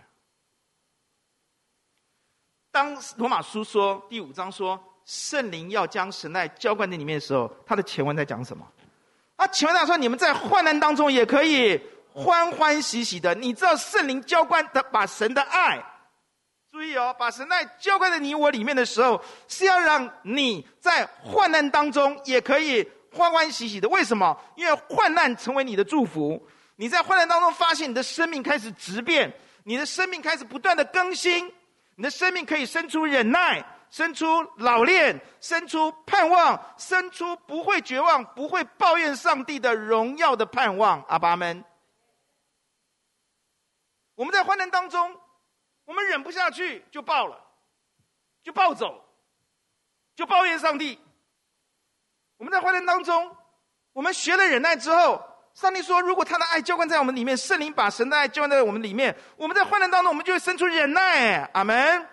[2.71, 8.71] 当罗马书说第五章说圣灵要将神爱浇灌在里面的时候，他的前文在讲什么？
[9.37, 11.81] 啊，前文在说你们在患难当中也可以
[12.13, 13.35] 欢欢喜喜的。
[13.35, 15.83] 你知道圣灵浇灌的，把神的爱，
[16.71, 23.89] 注意哦，把神爱浇灌在你我里面的时候，是要让你在患难当中也可以欢欢喜喜的。
[23.89, 24.37] 为什么？
[24.57, 26.47] 因为患难成为你的祝福。
[26.77, 29.33] 你在患难当中发现你的生命开始质变，
[29.65, 31.53] 你的生命开始不断的更新，
[31.97, 33.65] 你的生命可以生出忍耐。
[33.91, 41.05] 生出老练，生出盼望，生出不会绝望、不会抱怨上帝的荣耀的盼望。
[41.09, 41.65] 阿爸们，
[44.15, 45.21] 我们在患难当中，
[45.87, 47.45] 我们忍不下去就爆了，
[48.45, 49.05] 就暴走，
[50.15, 50.97] 就抱怨上帝。
[52.41, 53.37] 我们在患难当中，
[53.93, 55.23] 我们学了忍耐之后，
[55.53, 62.09] 上帝说：“如果他的爱浇灌在我们里面，圣灵把神的爱浇灌在我们里面，我们在患难当中，我们就会生出忍耐。”阿门。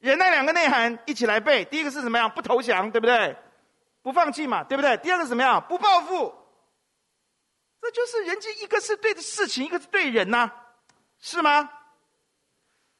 [0.00, 2.30] 忍耐两个内涵一起来背，第一个是什么样？
[2.30, 3.34] 不投降，对不对？
[4.02, 4.94] 不放弃嘛，对不对？
[4.98, 5.64] 第二个是什么样？
[5.66, 6.34] 不报复。
[7.80, 10.50] 这就是人间，一个是对的事情，一个是对人呐、
[11.18, 11.70] 是吗？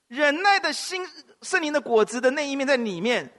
[0.08, 1.06] 忍耐的心，
[1.42, 3.30] 圣灵的果子的那一面在里面。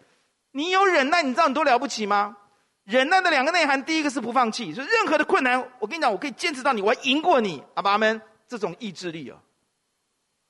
[0.52, 2.38] 你有忍耐，你知道你多了不起吗？
[2.86, 9.38] 忍耐的两个内涵，第一个是不放弃，就是任何的困难，我跟你讲，我可以坚持到你，我要赢过你，阿爸们，这种意志力哦。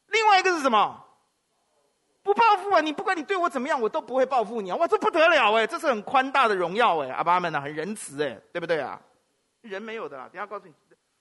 [0.07, 1.01] 另外一个是什么？
[2.23, 2.81] 不报复啊！
[2.81, 4.75] 你不管你对我怎么样，我都不会报复你啊！
[4.77, 8.99] 哇，这不得了哎，这是很宽大的荣耀哎，阿爸们呐，很仁慈哎，对不对啊？
[9.61, 10.73] 人没有的啦，等下告诉你，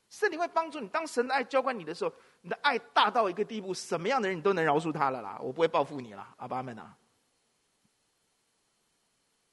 [0.09, 0.88] 圣灵会帮助你。
[0.88, 5.38] 当神的爱浇灌你的时候，你的爱大到一个地步，什么样的人你都能饶恕他了啦！
[5.40, 6.92] 我不会报复你了，阿爸们呐。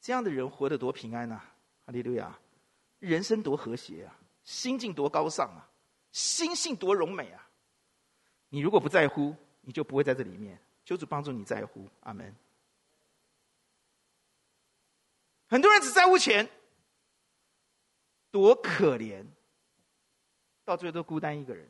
[0.02, 1.40] 这样的人活得多平安呐！
[1.86, 2.36] 哈利路亚，
[3.00, 5.70] 人生多和谐啊，心境多高尚啊，
[6.12, 7.48] 心性多荣美啊！
[8.50, 10.60] 你如果不在乎，你就不会在这里面。
[10.84, 12.36] 求主帮助你在乎，阿门。
[15.48, 16.50] 很多人只在乎钱，
[18.32, 19.24] 多可怜，
[20.66, 21.70] 到最后都孤单一个人，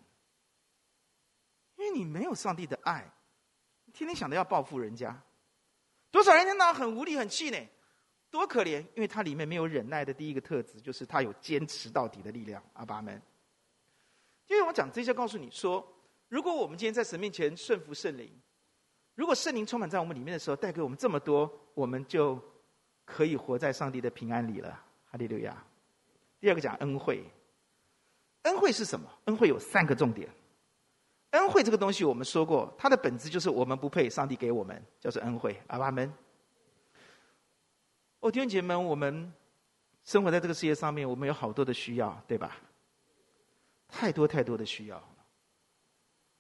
[1.76, 3.12] 因为你没有上帝的爱，
[3.92, 5.22] 天天想着要报复人家。
[6.10, 7.70] 多少人听到很无力、很气馁，
[8.32, 13.22] 多可怜，因为他里面没有忍耐的第一个特质，就是他有坚持到底的力量，阿爸们。
[14.48, 15.86] 因为我讲这些，告诉你说，
[16.30, 18.32] 如果我们今天在神面前顺服圣灵。
[19.16, 22.40] 如果圣灵充满在我们里面的时候，带给我们这么多，我们就
[23.04, 24.82] 可以活在上帝的平安里了。
[25.04, 25.64] 哈利路亚。
[26.40, 27.22] 第二个讲恩惠，
[28.44, 29.08] 恩惠是什么？
[29.26, 30.30] 恩惠有三个重点。
[31.32, 35.62] 恩惠这个东西我们说过，它的本质就是我们不配，上帝给我们，叫做恩惠。
[35.68, 36.12] 阿爸们，
[38.22, 39.34] 哦，弟兄姐妹们，我们
[40.04, 42.56] 生活在这个世界上面，我们有好多的需要，对吧？
[43.88, 45.04] 太多太多的需要。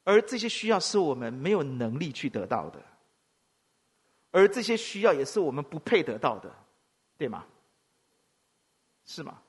[0.03, 2.81] 而这些需要是我们没有能力去得到的，
[4.31, 6.51] 而这些需要也是我们不配得到的，
[7.17, 7.45] 对吗？
[9.03, 9.41] 是吗？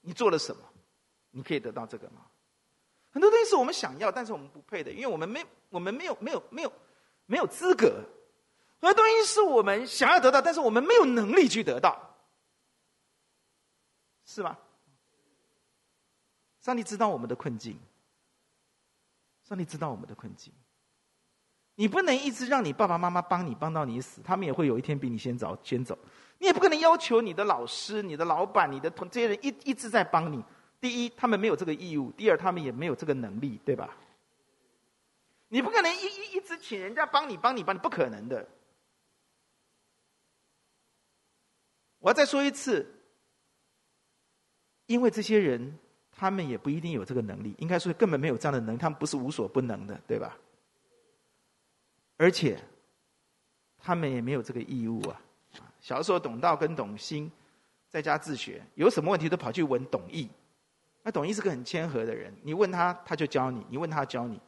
[0.00, 0.62] 你做了什么？
[1.30, 2.26] 你可以得到这个吗？
[3.12, 6.72] 很多东西是我们想要，但是我们不配的，因为我们没，我们没有，没有，没有，
[7.26, 8.04] 没有资格。
[8.80, 12.16] 很多东西是我们想要得到，但是我们没有能力去得到，
[14.24, 14.58] 是吧？
[16.60, 17.78] 上帝知道我们的困境。
[19.42, 20.52] 上帝知道我们的困境，
[21.74, 25.98] 你不能一直让你爸爸妈妈帮你帮到你死，他们也会有一天比你先早先走。
[26.38, 30.40] 你也不可能要求你的老师、你的老板、你的同这些人一一直在帮你。
[30.80, 33.96] 第一，他们没有这个义务；第二，他们也没有这个能力，对吧？
[35.48, 38.46] 你不可能一一一直请人家帮你、帮你、帮你，不可能的。
[42.00, 42.86] 我要再说一次，
[44.86, 45.78] 因为这些人。
[46.12, 50.36] 他们也不一定有这个能力，应该说根本没有这样的能力，他们不是无所不能的，对吧？
[52.18, 52.62] 而且，
[53.78, 55.18] 他们也没有这个义务啊。
[55.80, 57.30] 小时候董道跟董欣
[57.88, 60.28] 在家自学，有什么问题都跑去问董毅。
[61.02, 64.38] 那董毅是个很谦和的人，你问他他就教你，你问他教你。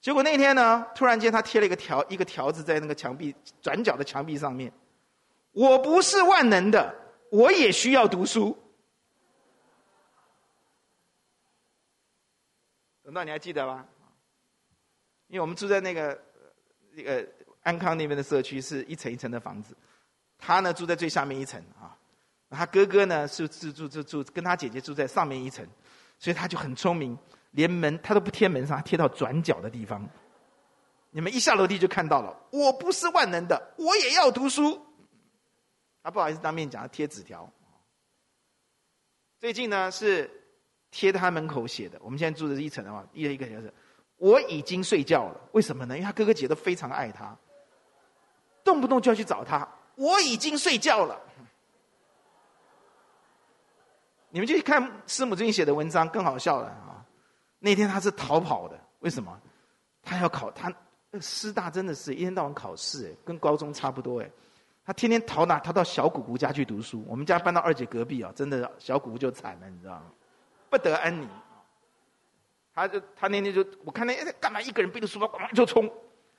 [0.00, 4.72] 结果那天呢，突然间他贴了一个条一个条子在那个墙壁转角的墙壁上面
[5.52, 6.94] ：“我不是万能的，
[7.30, 8.56] 我也需要读书。”
[13.14, 13.86] 那你还记得吗？
[15.28, 16.18] 因为我们住在那个
[16.92, 17.26] 那个
[17.62, 19.76] 安康那边的社区，是一层一层的房子。
[20.38, 21.96] 他呢住在最下面一层啊，
[22.50, 25.66] 他哥哥呢是住住住住跟他姐姐住在上面一层，
[26.18, 27.16] 所以他就很聪明，
[27.50, 30.08] 连门他都不贴门上，贴到转角的地方。
[31.10, 32.34] 你们一下楼梯就看到了。
[32.50, 34.80] 我不是万能的，我也要读书。
[36.02, 37.50] 他不好意思当面讲，他贴纸条。
[39.38, 40.30] 最近呢是。
[40.94, 41.98] 贴在他门口写的。
[42.02, 43.72] 我们现在住的是一层的话，一人一个小时。
[44.18, 45.96] 我已经睡觉了，为什么呢？
[45.96, 47.34] 因为他哥哥姐都非常爱他，
[48.62, 49.66] 动不动就要去找他。
[49.94, 51.18] 我已经睡觉了。
[54.28, 57.02] 你们去看师母最近写的文章，更好笑了啊！
[57.58, 59.40] 那天他是逃跑的，为什么？
[60.02, 60.70] 他要考他
[61.22, 64.30] 师大真的是一天到晚考试，哎，跟高中差不多，哎。
[64.84, 65.58] 他天天逃哪？
[65.60, 67.04] 逃到小姑姑家去读书。
[67.08, 70.02] 我们家搬到二姐隔壁啊，真的小姑姑就惨了，你知道吗？
[70.68, 71.28] 不得安宁。
[72.74, 75.90] 他就他那天就我看那干嘛一个人背着书包咣就冲。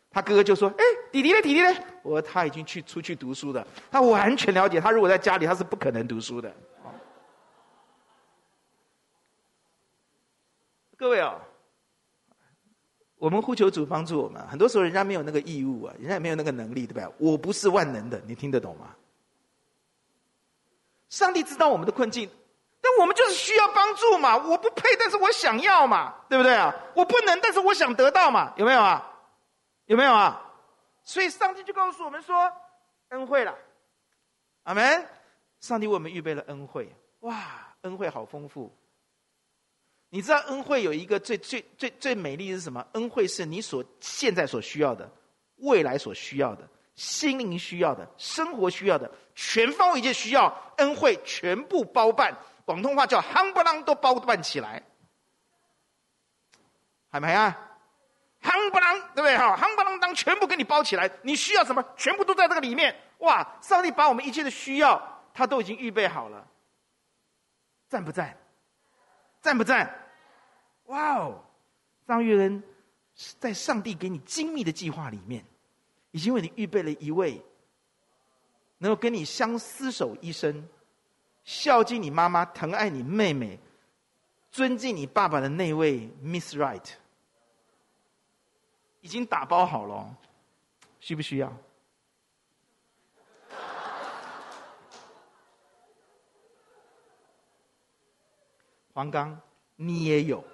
[0.09, 1.41] 他哥哥就说：“哎，弟弟呢？
[1.41, 1.73] 弟弟呢？”
[2.03, 6.53] 我说：“他已经去出去读书了。”他完全了解，他如果在家里，他是不可能读书的。
[10.95, 11.35] 各位啊，
[13.23, 14.45] 我们呼求主帮助我们。
[14.49, 17.09] 很多时候，人家没有那个义务啊，人家也没有那个能力，对吧？
[17.17, 18.93] 我不是万能的，你听得懂吗？
[21.07, 22.29] 上帝知道我们的困境，
[22.81, 24.35] 但我们就是需要帮助嘛。
[24.35, 26.75] 我不配，但是我想要嘛，对不对啊？
[26.97, 29.09] 我不能，但是我想得到嘛，有没有啊？
[29.85, 30.41] 有没有啊？
[31.05, 32.51] 所以上帝就告诉我们说，
[33.11, 33.55] 恩惠了，
[34.63, 35.07] 阿门。
[35.61, 38.69] 上帝为我们预备了恩惠，哇，恩惠好丰富。
[40.13, 42.85] 你知道恩惠有一个最最最最美丽的是什么？
[42.91, 45.09] 恩惠是你所现在所需要的，
[45.55, 52.31] 未来所需要的，心灵需要的，生活需要的，全方位一切需要，恩惠全部包办。
[52.63, 54.83] 广东话叫“夯不啷”都包办起来，
[57.09, 57.71] 还没啊？
[58.39, 59.35] 夯不啷，对不对？
[59.35, 61.09] 哈，夯不啷当全部给你包起来。
[61.23, 61.83] 你需要什么？
[61.97, 62.95] 全部都在这个里面。
[63.17, 63.57] 哇！
[63.63, 66.47] 上帝把我们一切的需要，他都已经预备好了。
[67.89, 68.37] 赞不赞？
[69.41, 70.01] 赞不赞？
[70.93, 71.43] 哇哦！
[72.05, 72.61] 张玉仁
[73.39, 75.43] 在上帝给你精密的计划里面，
[76.11, 77.41] 已经为你预备了一位
[78.77, 80.69] 能够跟你相厮守一生、
[81.43, 83.59] 孝敬你妈妈、疼爱你妹妹、
[84.51, 86.87] 尊敬你爸爸的那位 Miss Right，
[89.01, 90.15] 已经打包好了，
[90.99, 91.51] 需不需要？
[98.93, 99.41] 黄刚，
[99.75, 100.52] 你也有。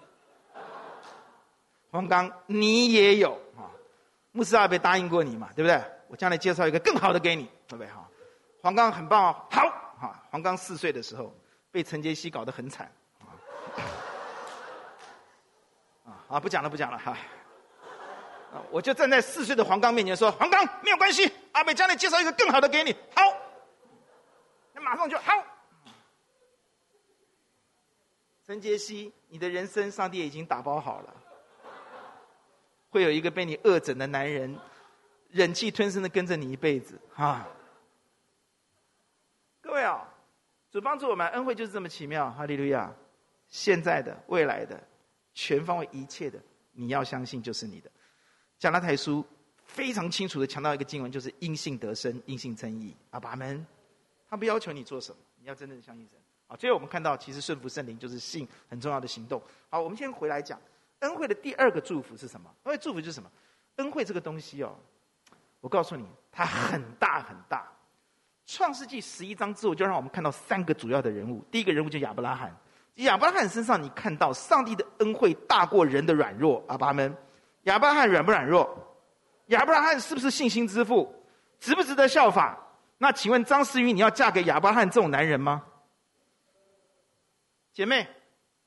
[1.92, 3.70] 黄刚，你也有啊？
[4.32, 5.50] 牧师阿伯答应过你嘛？
[5.56, 5.82] 对不对？
[6.08, 7.88] 我将来介绍一个更好的给你，对不对？
[7.88, 8.08] 哈，
[8.62, 9.46] 黄刚很棒哦。
[9.52, 9.62] 好，
[10.00, 11.36] 哈，黄刚四岁的时候
[11.72, 12.92] 被陈杰希搞得很惨，
[16.06, 17.18] 啊，啊，不讲了，不讲了，哈。
[18.72, 23.22] 我就站在四岁的黄刚面前说：“黄刚，没有关系，阿伯将来介绍一个更好的给你。”好，
[24.74, 25.32] 那马上就好。
[28.48, 31.14] 陈杰希，你的人生上帝已经打包好了。
[32.90, 34.58] 会有一个被你恶整的男人，
[35.30, 37.48] 忍气吞声的跟着你一辈子啊！
[39.62, 40.02] 各位啊、哦，
[40.72, 42.92] 主帮助我们，恩惠就是这么奇妙，哈利路亚！
[43.48, 44.82] 现在的、未来的、
[45.34, 46.40] 全方位一切的，
[46.72, 47.90] 你要相信就是你的。
[48.58, 49.26] 加拉太书
[49.66, 52.96] 非常清楚的强调一个经文，就是因信得生，因信称义。
[53.12, 53.66] 阿爸们，
[54.28, 56.20] 他不要求你做什么，你要真正的相信神。
[56.48, 59.40] 啊，最后我们看到，其实顺服圣灵就是信很重要的行动。
[59.70, 60.60] 好，我们先回来讲。
[61.00, 62.50] 恩惠的第二个祝福是什么？
[62.64, 63.30] 恩惠祝福就是什么？
[63.78, 64.76] 恩惠这个东西哦，
[65.62, 67.66] 我告诉你，它很大很大。
[68.46, 71.46] 创世纪十一章之后，就让我们看到三个主要的人物。
[71.52, 72.54] 第一个人物就亚伯拉罕，
[72.96, 76.64] 亚伯拉罕身上你看到上帝的恩惠大过人的软弱。
[76.68, 77.16] 阿爸们，
[77.64, 78.68] 亚伯拉罕软不软弱？
[79.48, 81.16] 亚伯拉罕是不是信心之父？
[81.60, 82.58] 值不值得效法？
[82.98, 85.64] 那请问张思雨，你要嫁给亚伯拉罕这种男人吗？
[87.72, 88.08] 姐妹，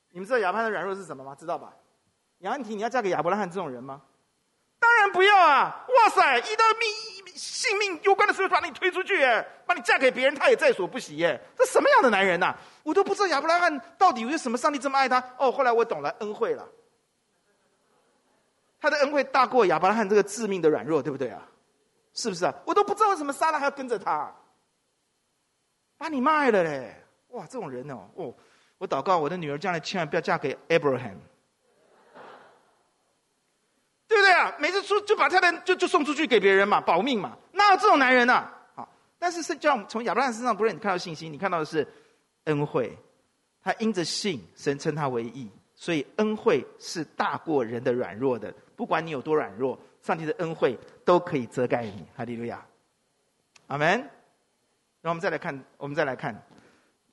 [0.09, 1.35] 你们知道亚伯拉罕的软弱是什么吗？
[1.35, 1.73] 知道吧？
[2.43, 4.01] 杨安婷，你要嫁给亚伯拉罕这种人吗？
[4.77, 5.85] 当然不要啊！
[5.87, 15.23] 哇塞，一到命性命攸关的时候，把你推出去，哎，把你嫁给别人，他也在所不惜，耶，这什么样的男人呐、我都不知道亚伯拉罕到底为什么上帝这么爱他。
[15.37, 16.67] 哦，后来我懂了，恩惠了。
[18.81, 21.41] 他的恩惠大过亚伯拉罕这个致命的软弱，对不对啊？
[22.13, 22.53] 是不是啊？
[22.65, 24.29] 我都不知道为什么撒拉还要跟着他，
[25.97, 26.93] 把你卖了嘞！
[27.29, 28.35] 哇，这种人哦，哦，
[28.77, 31.15] 我祷告我的女儿将来千万不要嫁给 Abraham。
[34.23, 34.53] 对啊？
[34.57, 37.37] 每次出就把他的就就送出去给别人嘛，保命嘛。
[37.51, 38.87] 哪有这种男人呢、好，
[39.19, 41.87] 但是是叫从亚伯拉罕身上，不是你看到信心，你看到的是
[42.45, 42.97] 恩惠。
[43.61, 48.53] 他因着信，神称他为义，所以恩惠是大过人的软弱的。
[48.75, 52.05] 不管你有多软弱，上帝的恩惠都可以遮盖你。
[52.13, 52.61] 哈利路亚，
[53.67, 54.09] 阿门。
[54.99, 56.35] 那我们再来看，我们再来看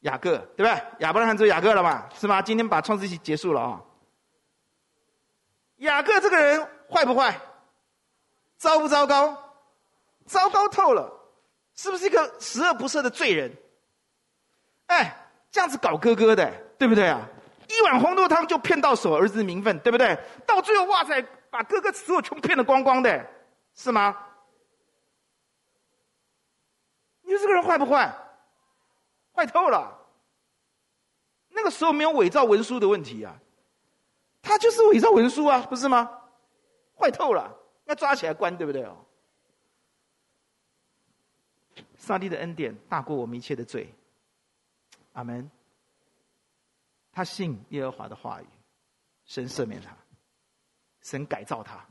[0.01, 0.83] 雅各，对不对？
[0.99, 2.09] 亚伯拉罕做雅各了嘛？
[2.15, 2.43] 是吗？
[2.43, 3.87] 今天把创世记结束了啊、哦。
[5.77, 6.69] 雅各这个人。
[6.91, 7.41] 坏不坏？
[8.57, 9.37] 糟不糟糕？
[10.27, 11.11] 糟糕透了！
[11.75, 13.51] 是不是一个十恶不赦的罪人？
[14.87, 15.17] 哎，
[15.51, 17.27] 这样子搞哥哥的，对不对啊？
[17.69, 20.19] 一碗红豆汤就骗到手儿子的名分，对不对？
[20.47, 23.27] 到最后，哇塞，把哥哥所有全骗得光光的，
[23.75, 24.17] 是吗？
[27.23, 28.13] 你说这个人坏不坏？
[29.33, 29.97] 坏透了！
[31.49, 33.37] 那个时候没有伪造文书的问题啊。
[34.43, 36.20] 他就是伪造文书啊，不是吗？
[37.01, 39.07] 坏透了，要抓起来关，对不对哦？
[41.97, 43.93] 上帝的恩典大过我们一切的罪，
[45.15, 45.51] 阿门。
[47.13, 48.47] 他信耶和华的话语，
[49.25, 49.97] 神赦免他，
[51.03, 51.85] 神改造他，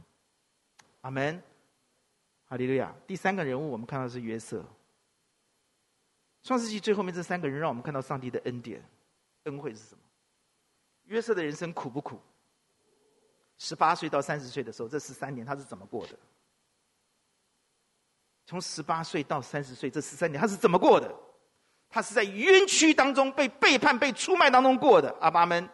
[1.02, 1.42] 阿门。
[2.46, 2.96] 哈利路亚。
[3.08, 4.64] 第三个人物，我们看到是约瑟。
[6.44, 8.84] 创世纪最后面这三个人，让我们看到上帝的恩典、
[9.44, 10.02] 恩惠是什么？
[11.06, 12.20] 约瑟的人生苦不苦？
[13.60, 16.14] 十八岁到三十岁的时候，这十三年他是怎么过的？
[18.48, 21.14] 从十八岁到三十岁这十三年他是怎么过的？
[21.90, 25.16] 他是在冤屈当中被背叛、被出卖当中过的。
[25.20, 25.70] 阿巴们，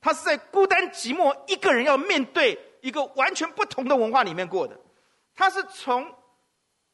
[0.00, 4.78] 他是在孤单寂寞一个人要面对一个完全不同的文化里面过的。
[5.34, 6.14] 他是从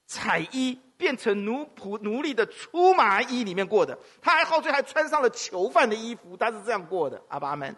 [0.06, 3.98] 彩衣变成奴仆奴隶的粗麻衣里面过的。
[4.22, 7.20] 他还后最还穿上了囚犯的衣服，他是这样过的。
[7.28, 7.74] 阿巴们，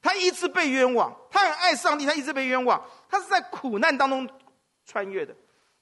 [0.00, 4.28] 他一直被冤枉，他很爱上帝，他一直被冤枉，他是在苦难当中
[4.84, 5.34] 穿越的。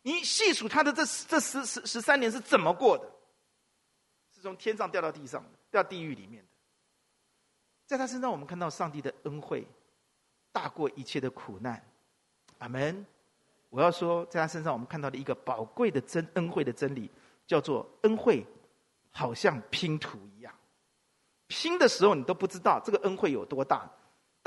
[0.03, 3.11] 你细数他的这这十十十三年是怎么过的？
[4.35, 6.49] 是从天上掉到地上的，掉地狱里面的。
[7.87, 9.67] 在他身上，我们看到上帝的恩惠
[10.53, 11.85] 大过一切的苦难。
[12.59, 13.05] 阿门。
[13.69, 17.11] 我要说，在他身上，我们看到的一个宝贵的真恩惠的真理，
[17.47, 18.47] 叫做恩惠，
[19.11, 20.55] 好像拼图一样。
[21.49, 23.91] 拼的时候，你都不知道这个恩惠有多大。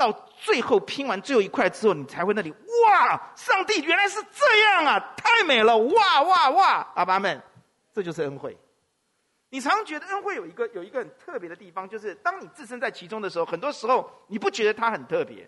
[0.00, 3.20] 到最后拼完最后一块之后，你才会那里哇！
[3.36, 5.76] 上帝原来是这样啊，太美了！
[5.76, 6.92] 哇哇哇！
[6.94, 7.38] 阿爸们，
[7.92, 8.56] 这就是恩惠。
[9.50, 15.46] 你常常觉得恩惠有一个有一个很特别的地方，就是当你置身在其中的时候，很多时候你不觉得它很特别，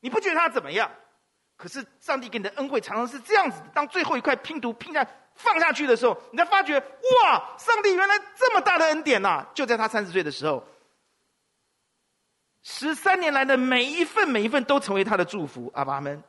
[0.00, 0.90] 你不觉得它怎么样。
[1.56, 7.56] 可是上帝给你的恩惠常常是这样子：当最后一块拼图拼下放下去的时候，你才发觉哇！
[7.56, 10.62] 上帝原来这么大的恩典呐、就在他三十岁的时候。
[12.62, 16.22] 十三年来的每一份每一份都成为他的祝福，阿爸阿门，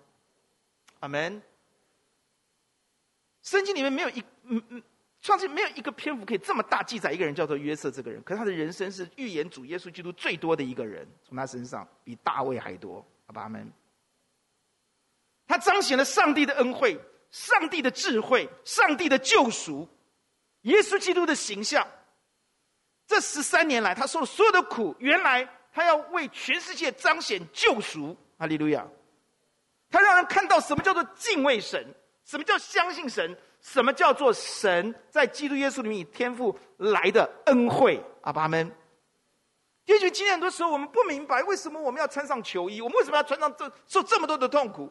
[1.01, 1.41] 阿门。
[3.43, 4.83] 圣经里面没有一嗯嗯，
[5.21, 13.69] 创世没有一个篇幅可以这么大记载一个人叫做约瑟这个人，可是他的人生是预言主耶稣基督最多的一个人，从他身上比大卫还多，阿爸阿门。
[15.47, 16.97] 他彰显了上帝的恩惠、
[17.29, 19.89] 上帝的智慧、上帝的救赎、
[20.61, 21.85] 耶稣基督的形象。
[23.05, 25.49] 这十三年来，他受了所有的苦，原来。
[25.71, 28.85] 他要为全世界彰显救赎，哈利路亚！
[29.89, 31.85] 他让人看到什么叫做敬畏神，
[32.23, 38.71] 什么叫相信神，什么叫做神在基督耶稣里面以天赋来的恩惠，阿爸们。
[39.85, 44.89] 也许今天很多时候我们不明白，为什么我们要穿上囚衣，我们为什么要穿上这受这么多的痛苦？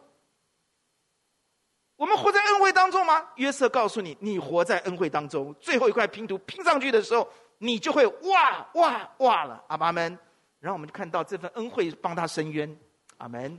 [1.96, 3.28] 我们活在恩惠当中吗？
[3.36, 7.28] 约瑟告诉你，你活在恩惠当中，最后一块拼图拼上去的时候，
[7.58, 10.18] 你就会哇哇哇了，阿爸们。
[10.60, 12.78] 然后我们就看到这份恩惠帮他伸冤，
[13.16, 13.58] 阿门。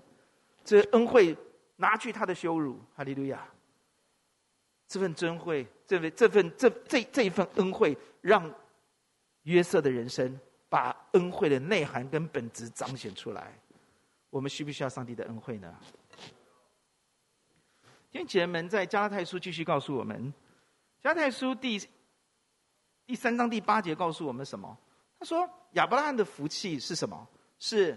[0.64, 1.36] 这恩惠
[1.78, 3.46] 拿去他的羞辱，哈利路亚。
[4.88, 8.54] 这份尊惠，这份这份这这这一份恩惠，让
[9.44, 10.40] 约瑟的人生
[10.70, 13.52] 把恩惠的内涵跟本质彰显出来。
[14.30, 15.76] 我们需不需要上帝的恩惠呢？
[18.12, 20.34] 弟兄姐妹们，在加拉太书继续告诉我们，
[21.02, 21.82] 加拉太书第
[23.06, 24.78] 第三章第八节告诉我们什么？
[25.22, 27.28] 他说：“亚伯拉罕的福气是什么？
[27.60, 27.96] 是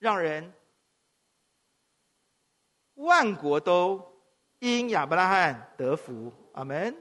[0.00, 0.52] 让人
[2.94, 4.04] 万国都
[4.58, 6.32] 因亚伯拉罕得福。
[6.54, 6.92] 阿门。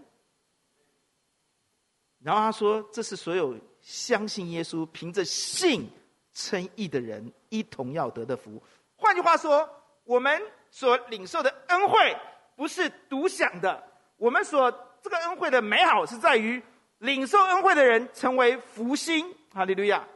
[2.20, 5.90] 然后他说：这是所有相信耶稣、凭着信
[6.32, 8.62] 称义的人一同要得的福。
[8.96, 9.68] 换句话说，
[10.04, 12.16] 我们所领受的恩惠
[12.56, 13.84] 不是独享的。
[14.18, 14.72] 我们所
[15.02, 16.62] 这个恩惠的美好是在于。”
[17.04, 20.08] 领受恩惠的人成为福星，哈利路亚！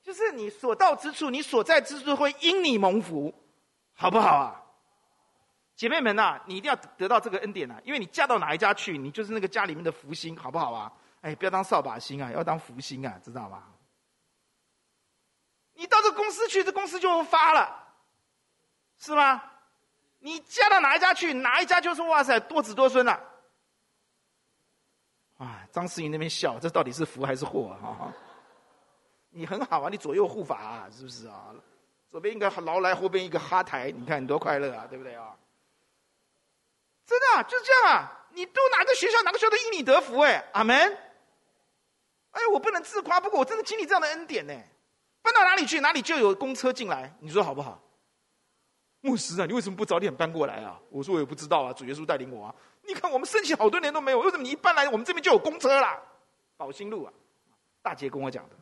[0.00, 3.34] 就是你所到之处，你所在之处会因你蒙福，
[3.94, 4.62] 好不好啊？
[5.74, 7.80] 姐妹们呐、啊，你一定要得到这个恩典啊！
[7.82, 10.92] 因为你嫁到哪一家去，你就是那个家里面的福星，好不好啊？
[11.20, 13.64] 哎，不要当扫把星啊，要当福星啊，知道吗？
[15.72, 17.88] 你到这公司去，这公司就发了，
[18.98, 19.42] 是吗？
[20.20, 23.20] 你嫁到哪一家去，哪一家就是哇塞，多子多孙了、啊。
[25.44, 28.12] 啊，张思颖那边笑，这到底是福还是祸啊？
[29.30, 31.54] 你很好啊，你左右护法啊，是不是啊？
[32.10, 35.36] 左边一个劳莱，后边一个哈台，你看你多快乐啊，对不对啊？
[37.06, 38.26] 真的啊，就是这样啊！
[38.32, 40.74] 你读哪个学校，哪个学校都因你得福哎，阿门。
[42.30, 44.54] 哎，我不能自夸，不过我真的经历这样的恩典呢。
[45.20, 47.80] 搬到哪里去，哪里就有公车进来，你说好不好？
[49.00, 50.80] 牧师啊，你为什么不早点搬过来啊？
[50.90, 52.54] 我说我也不知道啊，主耶稣带领我啊。
[52.86, 56.00] 你看我们申请好多年都没有，为什么你一搬来，我们这边就有公车啦？
[56.56, 57.12] 宝兴路啊，
[57.82, 58.56] 大姐跟我讲的。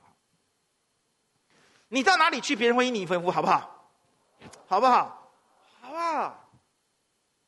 [1.89, 3.93] 你到哪里去，别人会因你吩咐，好不好？
[4.67, 5.31] 好不好？
[5.81, 6.51] 好不好？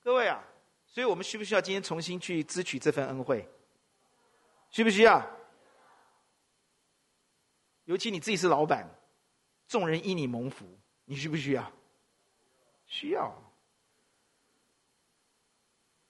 [0.03, 0.45] 各位啊，
[0.87, 3.49] 所以我们需不需要今天重新去支取这份恩惠？
[4.71, 5.25] 需不需要？
[7.85, 8.89] 尤其你自己是老板，
[9.67, 10.67] 众人因你蒙福，
[11.07, 11.73] 你需不需要？
[12.87, 13.33] 需要。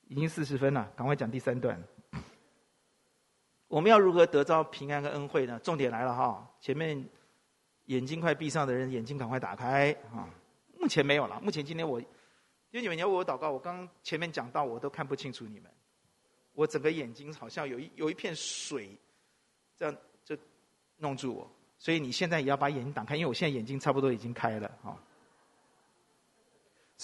[0.09, 1.83] 已经四十分了，赶快讲第三段。
[3.69, 5.59] 我们要如何得着平安跟恩惠呢？
[5.61, 6.49] 重点来了哈！
[6.61, 7.09] 前面
[7.87, 10.29] 眼睛快闭上的人，眼睛赶快打开啊！
[10.79, 12.07] 目前没有了，目前今天我，因
[12.75, 15.69] 为你们要为我祷告，我刚前面讲到我都看不清楚你们，
[16.53, 18.97] 我整个眼睛好像有一有一片水，
[19.77, 20.37] 这样就
[20.99, 21.51] 弄住我。
[21.79, 24.97] 所以你现在也要把眼睛打开，因为我现在眼睛差不多已经开了哈。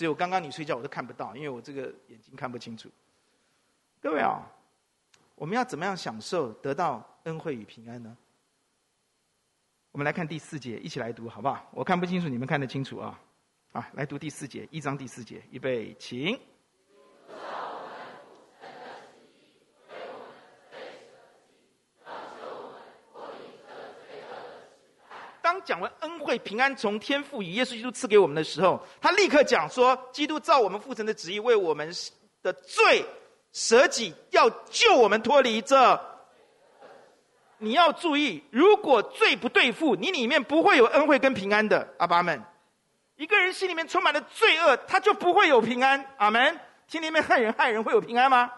[0.00, 2.88] 只有刚刚你睡觉我都看不到，因为我这个眼睛看不清楚。
[4.00, 4.50] 各位啊。
[5.34, 8.16] 我们要怎么样享受得到恩惠与平安呢？
[9.92, 11.66] 我们来看第四节，一起来读好不好？
[11.72, 13.20] 我看不清楚，你们看得清楚啊！
[13.72, 16.40] 啊，来读第四节，一章第四节，预备，请。
[25.42, 25.60] 当
[26.30, 31.90] 讲完恩惠平安从天父与耶稣基督赐给我们的时候，他立刻讲说：基督照我们父神的旨意为我们
[32.42, 33.04] 的罪。
[33.52, 36.00] 舍己要救我们脱离这，
[37.58, 41.92] 你要注意，如果罪不对付，你里面不会有恩惠跟平安的。
[41.98, 42.40] 阿爸们，
[43.16, 46.14] 一个人心里面充满了罪恶，他就不会有平安。
[46.18, 46.60] 阿门。
[46.86, 48.52] 心里面害人害人会有平安吗？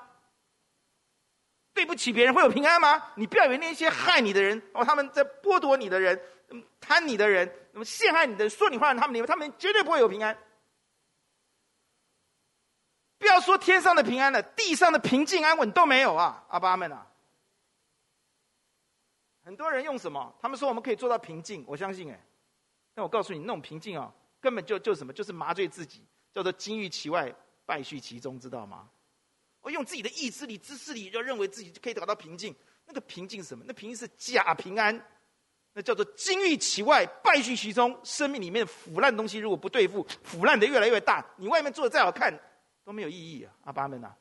[1.73, 3.03] 对不起别人会有平安吗？
[3.15, 6.21] 你不要以为那些害你的人哦，他们在剥夺你的人，
[6.81, 10.37] 贪你的人，那么陷害你的人，说你话的他们里面，他们绝对不会有平安。
[13.19, 16.45] 不要说天上的平安了，地上的平静安稳都没有啊！
[16.49, 17.07] 阿爸们啊，
[19.45, 20.35] 很多人用什么？
[20.41, 22.21] 他们说我们可以做到平静，我相信哎。
[22.95, 27.33] 但我告诉你，那种平静啊，根本就就什么，就是麻醉自己，叫做金玉其外，
[27.65, 28.91] 败絮其中，知道吗？
[29.61, 32.53] 我用自己的意志力、知识力，就认为自己就可以得到平静。
[32.85, 33.65] 那个平静是什么？
[33.67, 35.01] 那平静是假平安，
[35.75, 37.99] 那叫做金玉其外，败絮其中。
[38.05, 41.25] 生命里面腐烂的东西如果不对付，腐烂的越来越大。
[41.37, 42.33] 你外面做的再好看。
[42.85, 43.55] 都没有意义啊！
[43.67, 44.13] 阿爸们呐，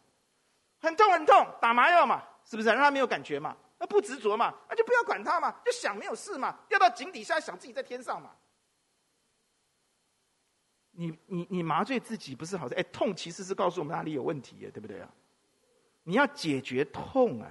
[0.80, 2.70] 很痛很痛，打麻药嘛，是不是？
[2.70, 8.30] 让他没有感觉嘛，那不执着嘛，那就不要管他嘛，就想没有事嘛，掉到井底下想自己在天上嘛。
[10.92, 12.76] 你你你麻醉自己不是好事？
[12.76, 15.10] 哎，痛其实是告诉我们哪里有问题耶，对不对啊？
[16.04, 17.50] 你要解决痛啊，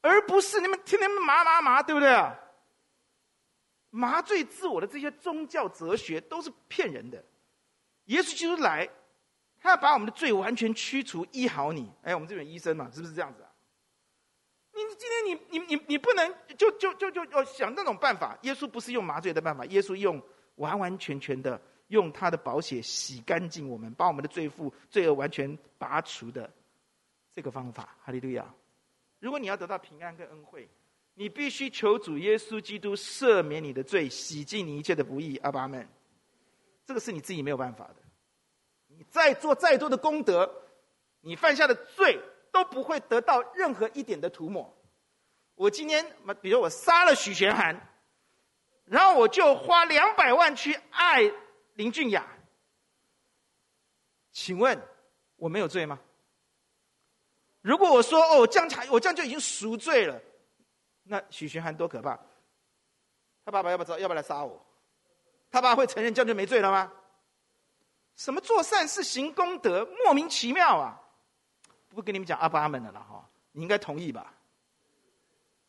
[0.00, 2.34] 而不是你们天天麻麻麻，对不对啊？
[3.92, 7.24] 麻醉自我的这些宗教哲学都是骗人的。
[8.06, 8.90] 耶稣基督来。
[9.64, 11.88] 他要把我们的罪完全驱除，医好你。
[12.02, 13.48] 哎，我们这边医生嘛，是不是这样子啊？
[14.72, 18.36] 你今天你你你你不能就就就就要想那种办法。
[18.42, 20.20] 耶稣不是用麻醉的办法，耶稣用
[20.56, 26.52] 完完全全的用他的宝血洗干净我们，把我们的罪负罪恶完全拔除的
[27.32, 27.96] 这个方法。
[28.02, 28.44] 哈利路亚！
[29.20, 30.68] 如果你要得到平安跟恩惠，
[31.22, 35.36] 你必须求主耶稣基督赦免你的罪，洗净你一切的不义。
[35.36, 35.88] 阿爸们，
[36.84, 37.94] 这个是你自己没有办法的。
[38.88, 40.52] 你再做再多的功德，
[41.20, 42.18] 你犯下的罪
[42.50, 44.76] 都不会得到任何一点的涂抹。
[45.54, 46.04] 我今天，
[46.40, 47.80] 比如我杀了许玄涵，
[48.84, 51.32] 然后我就花两百万去爱
[51.74, 52.26] 林俊雅，
[54.32, 54.76] 请问
[55.36, 56.00] 我没有罪吗？
[57.60, 60.20] 如果我说哦，这样才我这样就已经赎罪了，
[61.04, 62.18] 那许寻涵多可怕！
[63.44, 64.64] 他爸爸要不要要不要来杀我？
[65.50, 66.92] 他爸会承认这样就没罪了吗？
[68.14, 71.00] 什么做善事行功德，莫名其妙啊！
[71.88, 74.34] 不跟你们讲阿巴阿门的了哈，你应该同意吧？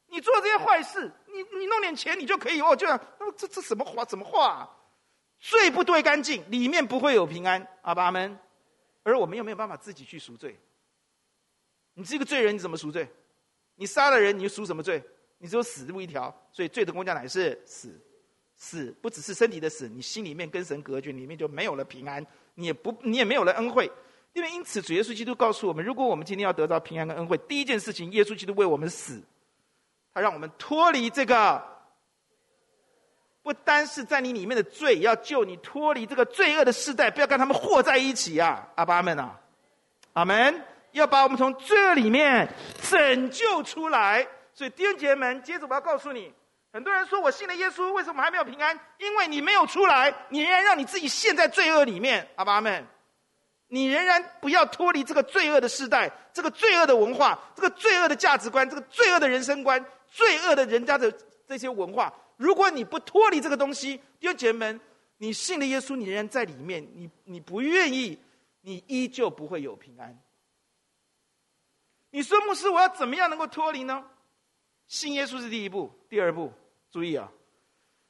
[0.07, 2.99] 你做这些坏事，你你弄点钱，你就可以哦，这样，
[3.35, 4.05] 这这什么话？
[4.05, 4.69] 怎么话啊？
[5.39, 8.37] 罪不对干净，里面不会有平安，阿巴阿门。
[9.03, 10.57] 而我们又没有办法自己去赎罪。
[11.95, 13.11] 你是一个罪人，你怎么赎罪？
[13.75, 15.03] 你杀了人，你就赎什么罪？
[15.43, 17.93] 你只有死路一条，所以罪的工价乃是死。
[18.55, 22.25] 死不只是身体的死，你心里面跟神隔绝，里面就没有了平安，
[22.55, 23.91] 你也不，你也没有了恩惠。
[24.31, 29.21] 因为因此，主耶稣基督告诉我们：如果我们今天要得到平安跟恩惠，第一件事情，耶稣基督为我们死，
[30.13, 31.61] 他让我们脱离这个，
[33.41, 38.65] 不单是在你里面的罪，要救你脱离这个罪恶的世代，不要跟他们和在一起啊！
[38.75, 39.41] 阿爸们啊，
[40.13, 40.63] 阿门！
[40.93, 42.47] 要把我们从罪里面
[42.89, 44.25] 拯救出来。
[44.53, 46.33] 所以弟兄姐妹们，接着我要告诉你。
[46.71, 48.79] 很多人说，我信了耶稣，为什么还没有平安？
[48.97, 52.27] 因为你没有出来，你仍然让你自己陷在罪恶里面。
[52.35, 52.83] 阿爸阿们，
[53.67, 61.11] 你仍然不要脱离这个罪恶的世代，这个罪恶的文化，这个罪恶的价值观，这个罪恶的人生观，罪恶的人家的
[61.47, 62.11] 这些文化。
[62.37, 64.81] 如果你不脱离这个东西，弟兄姐妹们，
[65.17, 68.17] 你信了耶稣，你仍然在里面，你你不愿意，
[68.61, 70.17] 你依旧不会有平安。
[72.09, 74.03] 你说牧师，我要怎么样能够脱离呢？
[74.87, 76.51] 信耶稣是第一步，第二步，
[76.91, 77.29] 注意啊，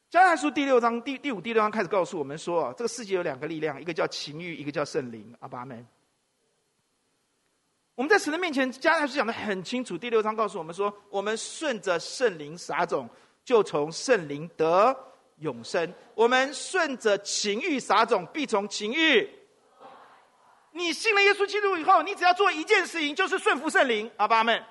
[0.09, 5.33] 加拉书第六章第第五、第六章开始告诉我们说啊，这个世界有两个力量，一个叫情欲，一个叫圣灵。
[5.39, 5.85] 阿爸们，
[7.95, 9.97] 我们在神的面前，加拉书讲的很清楚。
[9.97, 13.09] 第六章告诉我们说，我们顺着圣灵撒种，
[13.45, 14.95] 就从圣灵得
[15.37, 19.29] 永生；我们顺着情欲撒种，必从情欲。
[20.71, 24.11] 你信了耶稣基督以后，你只要做一件事情，就是顺服圣灵。
[24.17, 24.63] 阿爸们，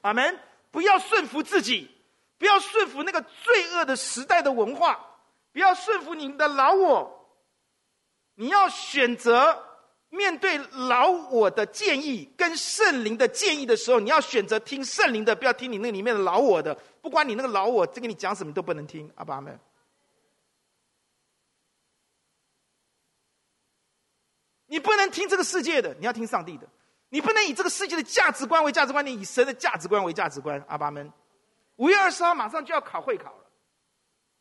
[0.00, 0.38] 阿门。
[0.76, 1.90] 不要顺服自己，
[2.36, 5.00] 不要顺服那个罪恶的时代的文化，
[5.50, 7.34] 不要顺服你们的老我。
[8.34, 9.58] 你要选择
[10.10, 16.74] 面对老我的建议跟圣灵的建议的时候，你要选择听圣灵的，不要听你那里面的老我的。
[17.00, 19.10] 不管你那个老我在跟你讲什么，都不能听。
[19.14, 19.58] 阿爸们，
[24.66, 26.68] 你不能听这个世界的，你要听上帝的。
[27.08, 30.62] 你不能以这个世界的价值观为价值观，你以神的价值观为价值观。
[30.68, 31.12] 阿爸们，
[31.76, 33.44] 五月二十号马上就要考会考了，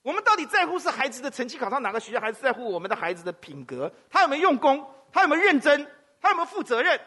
[0.01, 3.91] 我们到底在乎是孩子的成绩考上哪个学校，还是在乎我们的孩子的品格？
[4.09, 4.86] 他有没有用功？
[5.11, 5.89] 他有没有认真？
[6.20, 6.99] 他有没有负责任？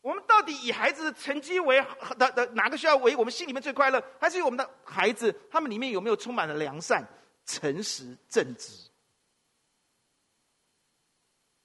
[0.00, 1.84] 我们到底以孩子的成绩为
[2.16, 4.02] 的的哪个学校为我们心里面最快乐？
[4.18, 7.06] 还是以我们的孩子他们里面有没有充满了良善、
[7.44, 8.89] 诚实、正直？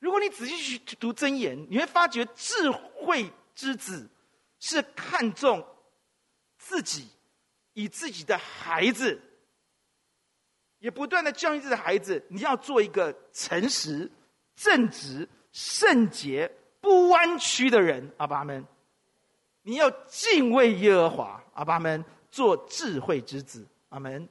[0.05, 4.07] 如果你仔细去读箴言，你会发觉智慧之子
[4.59, 5.65] 是看重
[6.59, 7.07] 自己，
[7.73, 9.19] 以自己的孩子，
[10.77, 14.07] 也不断的教育自己的孩子，你要做一个诚实、
[14.55, 18.13] 正直、圣洁、不弯曲的人。
[18.17, 18.63] 阿爸们，
[19.63, 21.43] 你要敬畏耶和华。
[21.55, 23.65] 阿爸们，做智慧之子。
[23.89, 24.29] 阿门。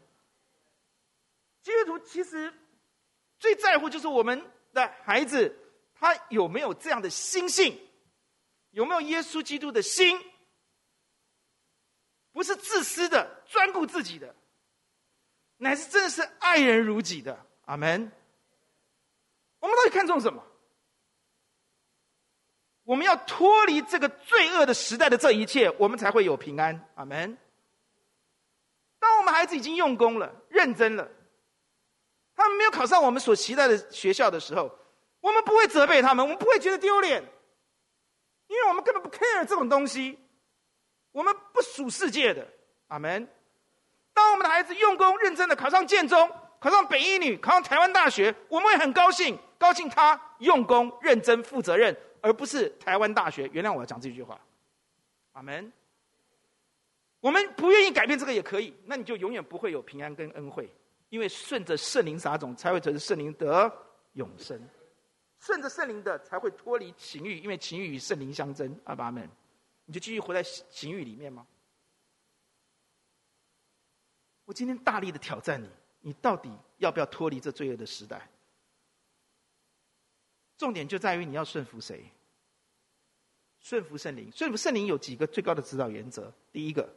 [1.63, 2.55] 基督徒其实
[3.41, 4.41] 最在乎就是我们
[4.73, 5.53] 的孩子。
[6.05, 7.81] 他有没有这样的心性？
[8.73, 10.21] 有没有耶稣基督的心？
[12.31, 14.35] 不是自私的、专顾自己的，
[15.57, 17.47] 乃是真的是爱人如己的。
[17.65, 18.13] 阿门。
[19.61, 20.45] 我们到底看重什么？
[22.83, 26.87] 我们要脱离这个罪恶的时代的这一切，我们才会有平安。
[26.97, 27.39] 阿门。
[28.99, 31.11] 当我们孩子已经用功了、认真了，
[32.35, 34.71] 他们没有考上我们所期待的学校的时候，
[35.25, 37.25] 我们不会责备他们，我们不会觉得丢脸，
[38.47, 40.19] 因为我们根本不 care 这种东西，
[41.13, 42.47] 我们不属世界的。
[42.89, 43.27] 阿门。
[44.13, 53.49] 当我们的孩子用功认真的考上建中，考上北一女，考上台湾大学，我们会很高兴，高兴他用功认真负责任，而不是台湾大学。
[53.55, 54.39] 原谅我要讲这句话。
[55.33, 55.73] 阿门。
[57.21, 60.71] 我们不愿意改变这个也可以，那你就永远不会有平安跟恩惠，
[61.09, 63.73] 因为顺着圣灵撒种，才会得圣灵得
[64.13, 64.61] 永生。
[65.45, 68.81] 顺着圣灵的才会脱离情欲，因为情欲与圣灵相争。
[68.85, 69.29] 阿爸们，
[69.85, 71.47] 你就继续活在情欲里面吗？
[74.47, 75.69] 我今天大力的挑战你，
[76.01, 78.27] 你到底要不要脱离这罪恶的时代？
[80.57, 82.11] 重点就在于你要顺服谁？
[83.61, 84.33] 顺服圣灵。
[84.33, 86.33] 顺服圣灵有几个最高的指导原则。
[86.53, 86.89] 第一个，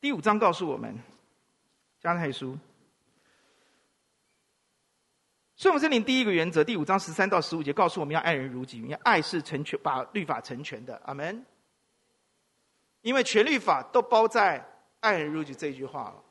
[0.00, 0.96] 第五章告诉我们，
[1.98, 2.56] 加拉太书。
[5.58, 11.02] 顺服圣灵第一个原则，第五章十三到十五节告诉我们要爱人如己，因为爱是成全，把律法成全的。
[11.04, 11.44] 阿门。
[13.00, 14.64] 因为全律法都包在
[15.00, 16.22] 爱人如己这一句话了。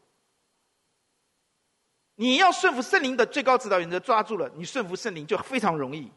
[2.16, 6.10] 你要顺服圣灵的最高指导原则，抓住了，你顺服圣灵就非常容易。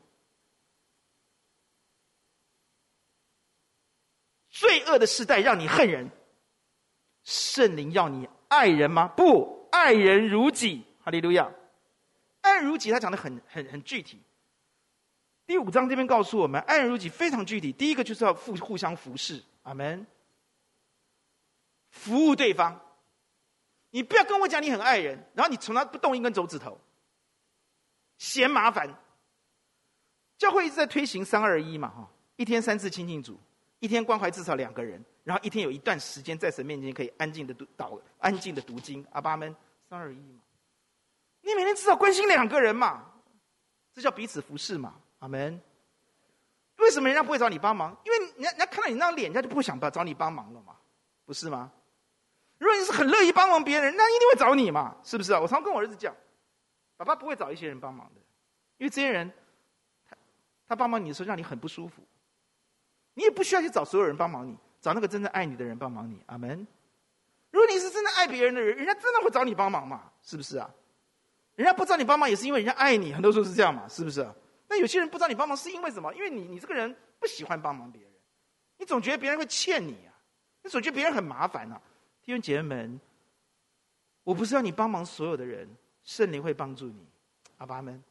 [4.51, 6.09] 罪恶的时代让你恨人，
[7.25, 9.09] 圣灵要你爱人吗？
[9.09, 10.85] 不，爱人如己。
[11.03, 11.51] 哈利路亚。
[12.41, 14.20] 爱如己，他讲的很很很具体。
[15.47, 17.72] 第五章这边告诉我们，爱如己非常具体。
[17.72, 20.07] 第一个就是要互互相服侍，阿门。
[21.91, 22.80] 服务对方，
[23.91, 26.80] 你不要跟我讲你很爱人，然后你从来不动一根手指头，
[28.16, 28.88] 嫌麻烦。
[30.38, 33.38] 教会一直在推行三二一嘛，哈，一天三次亲近主，
[33.80, 39.55] 一天关怀至少两个人，然后一天有一段时间在神面前可以安静的读祷，安静的读经，阿爸们，
[39.88, 40.41] 三二一嘛。
[41.43, 43.05] 你每天至少关心两个人嘛，
[43.93, 45.61] 这叫彼此服侍嘛，阿门。
[46.76, 47.97] 为什么人家不会找你帮忙？
[48.05, 50.76] 因为人家人家看到你那张脸，人家就不会想找你帮忙了嘛，
[51.24, 51.70] 不是吗？
[52.59, 55.41] 如果你是很乐意帮忙别人，那一定会找你嘛，是不是啊？
[55.41, 56.14] 我常跟我儿子讲，
[56.97, 58.20] 爸爸不会找一些人帮忙的，
[58.78, 59.30] 因为这些人，
[60.09, 60.16] 他
[60.68, 62.03] 他帮忙你的时候让你很不舒服，
[63.14, 66.66] 你也不需要去找所有人帮忙你，找那个真正爱你的人帮忙你，阿门。
[67.51, 70.11] 如果你是真的爱别人的人，人家真的会找你帮忙嘛？
[70.22, 70.70] 是不是啊？
[71.61, 73.87] 人家不找你帮忙，也是因为人家爱你，很多时候是这样嘛？
[73.87, 74.27] 是不是？
[74.67, 76.11] 那有些人不找你帮忙，是因为什么？
[76.15, 78.11] 因为你，你这个人不喜欢帮忙别人，
[78.79, 80.15] 你总觉得别人会欠你啊，
[80.63, 81.79] 你总觉得别人很麻烦啊。
[82.23, 83.01] 弟兄姐妹们，
[84.25, 85.69] 我不是要你帮忙所有的人，
[86.03, 87.07] 圣灵会帮助你，
[87.59, 88.03] 阿爸们。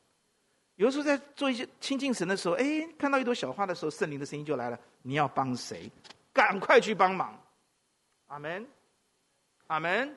[0.75, 5.91] 有的时候在做一些亲近神的时候，哎，看到一朵小花的时候，圣灵的声音就来了：你要帮谁？
[6.31, 7.35] 赶快去帮忙，
[8.27, 8.67] 阿门，
[9.65, 10.15] 阿门。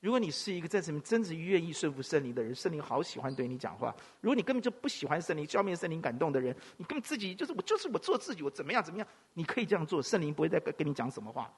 [0.00, 3.94] 如果你是一个在这里真正愿意顺服圣灵的人，圣灵好喜欢对你讲话。
[4.20, 11.52] 如果你根本就不喜欢圣灵、消灭圣灵感动的人，你根本自己就是我，就是我做自己，我怎么样怎么样，你可以这样做，圣灵不会再跟你讲什么话。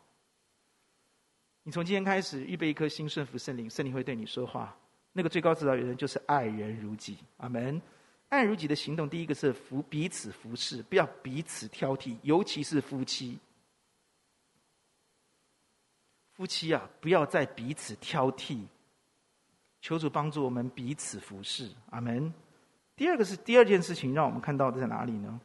[1.63, 4.75] 你从今天开始预备一颗心顺服圣灵，圣灵会对你说话。
[5.13, 7.81] 那个最高指导人就是爱人如己，阿门。
[8.31, 13.39] 爱如己的行动，第一个是服彼此服侍，不要彼此挑剔，尤其是夫妻。
[16.41, 18.65] 夫妻啊，不要再彼此挑剔。
[19.83, 22.33] 求主帮助我们彼此服侍，阿门。
[22.97, 25.39] 第二个是第二件事情，让我们看到的在哪里呢？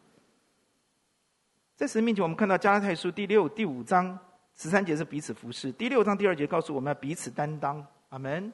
[1.75, 4.17] 在神面前，我们看到加拉太书第六、第五章
[4.55, 8.53] 十三节是彼此服侍，第六章第二节告诉我们要彼此担当，阿门。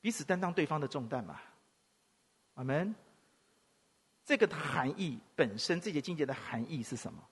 [0.00, 1.40] 彼此担当对方的重担嘛。
[2.54, 2.92] 阿门。
[4.24, 7.22] 这个含义本身，这节经节的含义是什么？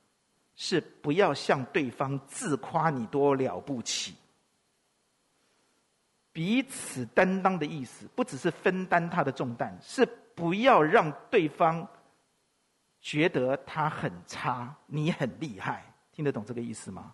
[0.54, 4.14] 是不要向对方自夸你多了不起。
[6.32, 11.86] 彼此担当的意思，不只是分担他的重担，是不要让对方
[13.00, 15.84] 觉得他很差，你很厉害。
[16.10, 17.12] 听得懂这个意思吗？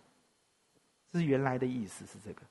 [1.11, 2.41] 这是原来的意思是这个。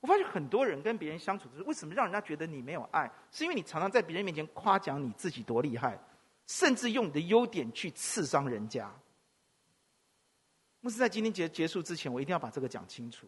[0.00, 3.10] 我发现很多人跟别人相处的时候，为什么让人家觉得你没有爱？
[3.30, 5.98] 是因为你常常在别人面前夸奖你自己多厉害，
[6.46, 8.88] 甚至用你的优点去刺伤人家。
[10.84, 13.26] 牧师在今天结结束之前，我一定要把这个讲清楚。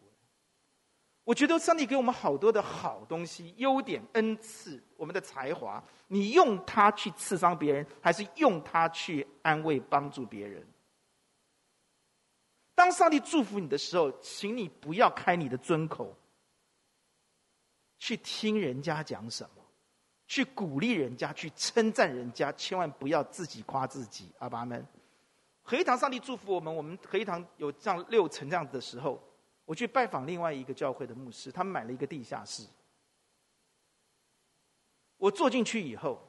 [1.24, 10.62] 我觉得上帝给我们好多的好东西、优点、恩赐，我们的才华，你用它去刺伤别人，还是用它去安慰、帮助别人？
[12.74, 16.14] 当上帝祝福你的时候，请你不要开你的尊口。
[17.98, 19.64] 去听人家讲什么，
[20.26, 24.30] 去鼓励人家，去称赞人家，千万不要自己夸自己。
[24.40, 24.86] 阿爸们，
[25.68, 29.20] 合一堂上帝祝福我们，我们合一堂有这样六层这样子的时候，
[29.64, 32.64] 我去拜访另外一个教会的牧师，他们买了一个地下室。
[35.16, 36.22] 我坐进去以后，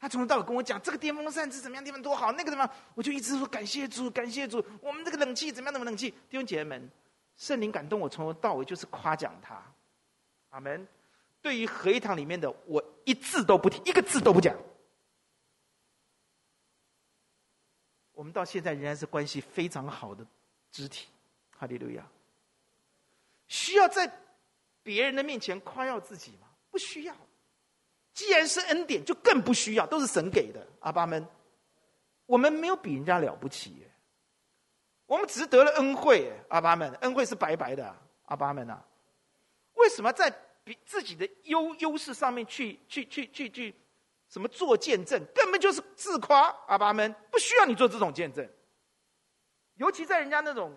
[0.00, 6.10] 他从头到尾跟我讲这个电风扇是怎么样，地方多好，那个地方，我就一直说感谢主，感谢主，我们这个冷气怎么样，怎么冷气？
[6.10, 6.90] 弟兄姐妹们，
[7.36, 9.62] 圣灵感动我，从头到尾就是夸奖他。
[10.48, 10.84] 阿门。
[11.40, 14.56] 对于合一堂里面的，我一字都不提，一个字都不讲。
[18.22, 20.24] 我们到现在仍然是关系非常好的
[20.70, 21.08] 肢体。
[21.58, 22.06] 哈利路亚。
[23.48, 24.08] 需要在
[24.80, 26.46] 别人的面前夸耀自己吗？
[26.70, 27.16] 不需要。
[28.14, 30.64] 既然是恩典，就更不需要，都是神给的。
[30.78, 31.26] 阿爸们，
[32.24, 33.84] 我们没有比人家了不起。
[35.06, 36.32] 我们只是得了恩惠。
[36.48, 37.92] 阿爸们，恩惠是白白的。
[38.26, 38.86] 阿爸们啊。
[39.72, 43.74] 为什么在比自己的优优势上面去去去去去
[44.32, 45.22] 什么做见证？
[45.34, 48.48] 根本就是自夸，阿爸们不需要你做这种见证。
[49.74, 50.72] 尤其在人家那种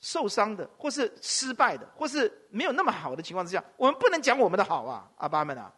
[0.00, 5.72] 受伤的，或是失败的，或是没有那么好的情况之下，我们不能讲我们的好啊，阿爸们啊！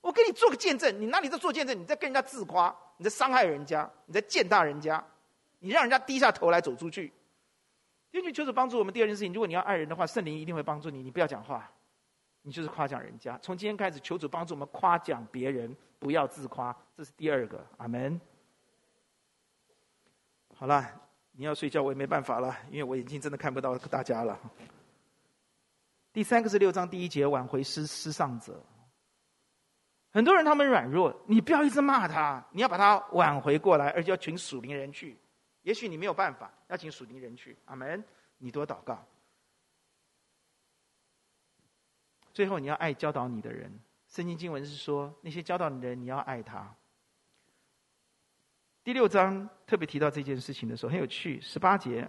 [0.00, 1.78] 我给你做个见证，你哪里在做见证？
[1.78, 5.04] 你在跟人家自夸，你在伤害人家，你在践踏人家，
[5.60, 7.12] 你让人家低下头来走出去。
[8.10, 8.92] 天主求主帮助我们。
[8.92, 11.00] 第二件事情，如果你要爱人的话，圣灵一定会帮助你。
[11.00, 11.70] 你不要讲话，
[12.48, 13.38] 你就是夸奖人家。
[13.42, 16.74] 从今天开始，求主帮助我们夸奖别人，不要自夸。
[16.96, 17.62] 这是第二个。
[17.76, 18.18] 阿门。
[20.54, 20.82] 好了，
[21.32, 24.40] 你要睡觉，我也没办法了，因为我眼睛真的看不到大家了。
[26.10, 28.64] 第三个是六章第一节，挽回失失丧者。
[30.10, 35.18] 很多人他们软弱，你不要一直骂他，你要把他挽回过来，而且要请属灵人去。
[35.64, 37.54] 也许你没有办法，要请属灵人去。
[37.66, 38.02] 阿门。
[38.38, 39.06] 你多祷告。
[42.38, 43.68] 最后，你要爱教导你的人。
[44.06, 46.72] 圣经经文是说，那些教导你的人，你要爱他。
[48.84, 51.40] 第六章特别提到这件事情的时候，很有趣。
[51.40, 52.08] 十八节，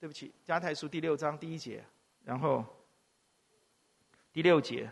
[0.00, 1.84] 对不起，加太书第六章第一节，
[2.24, 2.64] 然后
[4.32, 4.90] 第六节。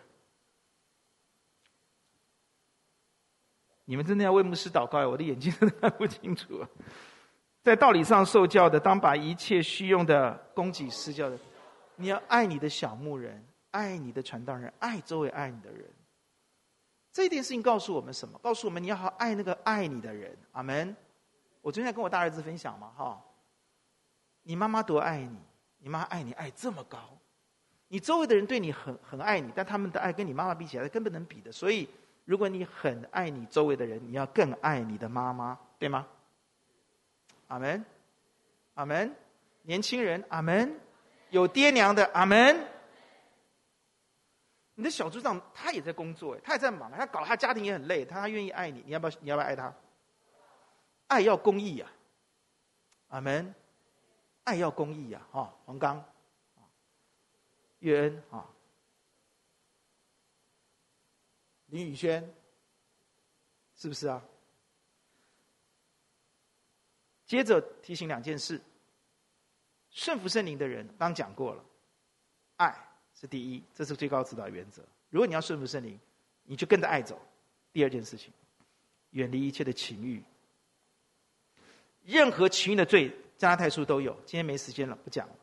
[3.86, 6.64] 你们真的要为牧师祷告，我的眼睛真的看不清楚。
[7.64, 11.36] 在道理上受教的，当把一切虚用的供给施教的。
[12.02, 15.88] 你要爱你的小牧人，爱你的传道人，爱周围爱你的人。
[17.12, 18.38] 这件事情告诉我们什么？
[18.42, 20.36] 告诉我们你要好好爱那个爱你的人。
[20.52, 20.96] 阿门。
[21.60, 23.22] 我昨天在跟我大儿子分享嘛，哈，
[24.42, 25.38] 你妈妈多爱你，
[25.78, 26.98] 你妈爱你爱这么高，
[27.86, 31.52] 你周围的人对你很很爱你，但他们的爱跟你妈妈比起来，根本能比的。
[31.52, 31.88] 所以，
[32.24, 36.04] 如果你很爱你周围的人，你要更爱你的妈妈，对吗？
[37.46, 37.84] 阿门，
[38.74, 39.14] 阿门。
[39.62, 40.74] 年轻人，阿门。
[41.32, 42.68] 有爹娘的，阿门。
[44.74, 49.16] 你的小组长他也在工作，他也在忙，他搞他家庭也很累，他他愿意爱你，你要不要？
[49.20, 49.74] 你要不要爱他？
[51.06, 51.90] 爱要公义呀，
[53.08, 53.54] 阿门。
[54.44, 56.04] 爱要公义呀，哈，黄刚，
[57.78, 58.44] 岳恩啊，
[61.66, 62.28] 林宇轩，
[63.76, 64.22] 是不是啊？
[67.24, 68.60] 接着提醒两件事：
[69.92, 71.64] 顺服圣灵的人，刚讲过了，
[72.56, 72.74] 爱
[73.14, 74.82] 是第一，这是最高指导原则。
[75.10, 75.98] 如果你要顺服圣灵，
[76.44, 77.20] 你就跟着爱走。
[77.72, 78.32] 第二件事情，
[79.10, 80.22] 远离一切的情欲，
[82.04, 83.14] 任何情欲的罪。
[83.38, 85.34] 加拉太书都有，今天没时间了，不讲了。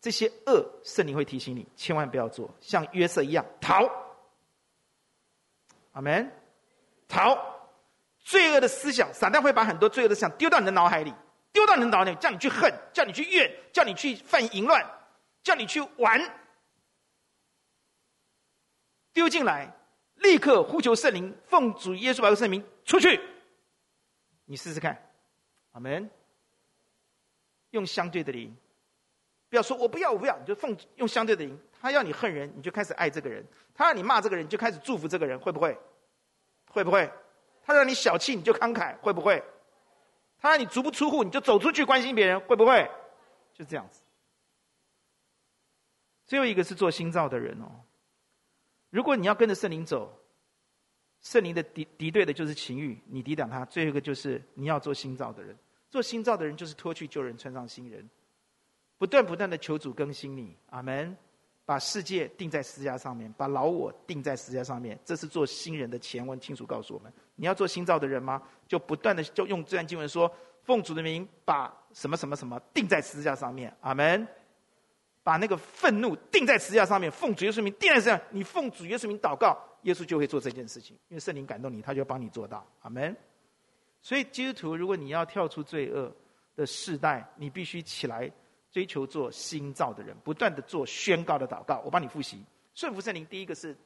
[0.00, 3.86] 这些恶，圣灵会提醒你，千万不要做，像约瑟一样逃。
[5.92, 6.32] 阿门。
[7.06, 7.36] 逃，
[8.20, 11.12] 罪恶的思想，撒旦会把很多罪恶的思想丢到你的脑海里，
[11.52, 14.84] 丢到你脑海里，叫你去恨，叫你去怨，叫你去犯淫乱，
[15.42, 16.20] 叫你去玩。
[19.12, 19.72] 丢进来，
[20.16, 23.20] 立刻呼求圣灵，奉主耶稣宝贵圣名出去。
[24.44, 25.10] 你试试看，
[25.72, 26.08] 阿门。
[27.70, 28.56] 用相对的灵，
[29.48, 31.56] 不要说我不要我不要，你就奉用相对的灵。
[31.80, 33.44] 他要你恨人，你就开始爱这个人；
[33.74, 35.78] 他让你骂这个人，你就开始祝福这个人，会不会？
[36.66, 37.08] 会不会？
[37.64, 39.40] 他让你小气，你就慷慨，会不会？
[40.40, 42.90] 他让你足不出户，你就走出去关心别人，会不会？
[43.52, 44.00] 就这样子。
[46.26, 47.70] 最后一个是做新造的人哦。
[48.88, 50.12] 如果你要跟着圣灵走，
[51.20, 55.56] 圣灵的敌敌对的就是情欲，你抵挡他；最后一个就是你要做新造的人。
[55.90, 58.08] 做新造的人就是脱去旧人，穿上新人，
[58.96, 61.16] 不断不断的求主更新你，阿门。
[61.66, 68.42] 把世界定在十字架上面，把老我定在十字架上面，这是做新人的前文清楚告诉我们：你要做新造的人吗？
[68.68, 70.30] 就不断的就用这段经文说，
[70.62, 74.28] 奉主的名把什么什么什么定在十字架上面，阿门。
[75.22, 83.16] 把那个愤怒定在十字架上面，奉主耶稣名定在十字架，你奉主耶稣名祷告，耶稣就会做这件事情，因为圣灵感动你，他就帮你做到，阿门。
[84.02, 86.14] 所以，基督徒，如果你要跳出罪恶
[86.56, 88.30] 的世代，你必须起来
[88.70, 91.80] 追求做新造的人，不断的做宣告的祷告。
[91.84, 92.42] 我帮你复习：
[92.74, 93.76] 顺服圣灵，第一个是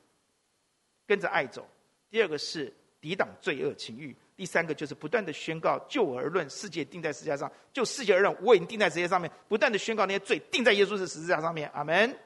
[1.06, 1.62] 跟着爱走；
[2.10, 2.72] 第二个是
[3.04, 11.70] 抵挡罪恶情欲；第三个就是不断的宣告就我而论，世界定在十字架上；就世界而论，我已经定在十字架上面，不断的宣告那些罪定在耶稣的十字架上面。
[11.74, 12.18] 阿门。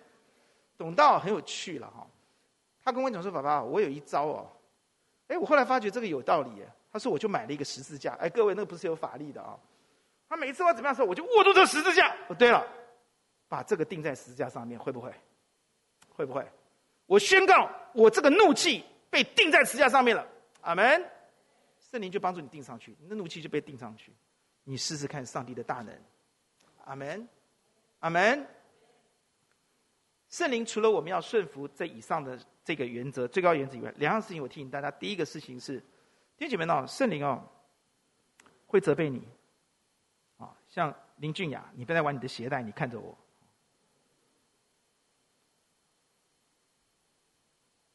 [0.77, 2.07] 懂到很有趣了哈。
[2.85, 4.49] 他跟我讲说：“爸爸，我有一招哦。”
[5.27, 6.51] 哎，我后来发觉这个有道理。
[6.93, 9.59] 他说：“我就买了一个十字架。”哎，各位，那个不是有法力的啊！
[10.29, 12.15] 他每次我怎么样说，我就握住这十字架。
[12.29, 12.65] 哦，对了，
[13.49, 15.13] 把这个钉在十字架上面，会不会？
[16.09, 16.47] 会不会？
[17.07, 20.25] 我宣告，我这个怒气被钉在十字架上面了。
[20.61, 21.11] 阿门。
[21.91, 24.13] 圣灵就帮助你钉上去，你的怒气就被钉上去。
[24.65, 25.99] 你试试看上帝的大能。
[26.85, 27.29] 阿门。
[28.01, 28.47] 阿门。
[30.29, 34.91] 圣灵除了我们要顺服这以上的这个原则、最高原则以外，两样事情我提醒大家。
[34.91, 35.83] 第一个事情是。
[36.37, 37.51] 弟兄姐妹呢，圣灵哦，
[38.69, 39.27] 会责备你，
[40.37, 43.19] 啊，像林俊雅，你不要再玩你的鞋带，你看着我。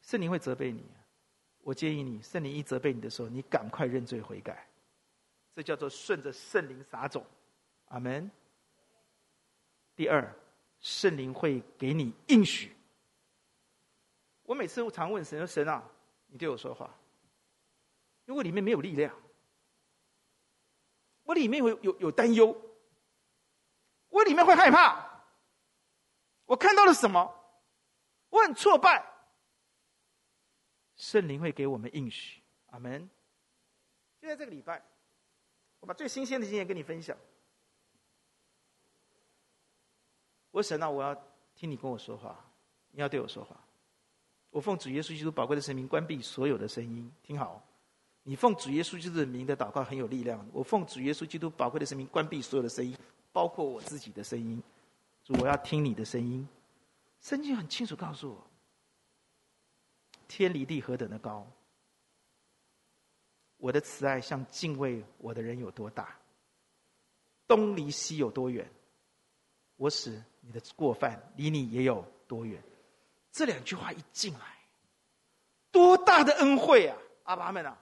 [0.02, 0.84] 圣灵会责备你，
[1.64, 4.68] 我建议你，圣灵一责备你的时候，你赶快认罪悔改，
[5.54, 7.24] 这叫做顺着圣灵撒种，
[7.86, 8.30] 阿门。
[9.96, 10.30] 第二，
[10.80, 12.76] 圣灵会给你应许。
[14.42, 15.82] 我每次我常问神说：“神啊，
[16.26, 16.94] 你对我说话。”
[18.26, 19.14] 因为里面没有力量，
[21.22, 22.54] 我里面有有有担忧，
[24.10, 25.22] 我里面会害怕。
[26.44, 27.34] 我看到了什么？
[28.28, 29.13] 我很挫败。
[30.96, 32.40] 圣灵会给我们应许，
[32.70, 33.08] 阿门。
[34.20, 34.82] 就在这个礼拜，
[35.80, 37.16] 我把最新鲜的经验跟你分享。
[40.50, 41.14] 我神啊，我要
[41.54, 42.44] 听你跟我说话，
[42.92, 43.58] 你要对我说话。
[44.50, 47.60] 我奉主耶稣基督宝贵的圣名，关闭所有的声音，听好。
[48.22, 50.48] 你奉主耶稣基督的名的祷告很有力量。
[50.52, 52.96] 我奉主耶稣基督宝贵的神明，关闭所有的声音，
[53.32, 54.62] 包括我自己的声音。
[55.24, 56.48] 主，我要听你的声音。
[57.20, 58.46] 圣经很清楚告诉我，
[60.36, 61.46] 天离地何等的高，
[63.56, 66.18] 我的慈爱向敬畏我的人有多大。
[67.46, 68.68] 东离西有多远，
[69.76, 72.60] 我使你的过犯离你也有多远。
[73.30, 74.40] 这两句话一进来，
[75.70, 76.98] 多大的恩惠啊！
[77.22, 77.78] 阿爸们啊！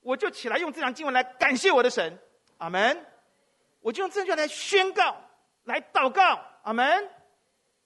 [0.00, 2.18] 我就起来用这两经文来感谢我的神，
[2.58, 3.06] 阿门。
[3.80, 5.16] 我就用这句来宣告，
[5.62, 7.08] 来祷告，阿门。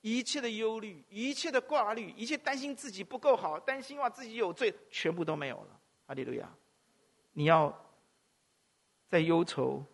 [0.00, 5.80] 一切的忧虑，一切的挂虑，一切担心自己不够好，担心哇自己有罪，全部都没有了。
[6.06, 6.48] 哈利路亚！
[7.32, 7.74] 你要
[9.08, 9.84] 在忧愁、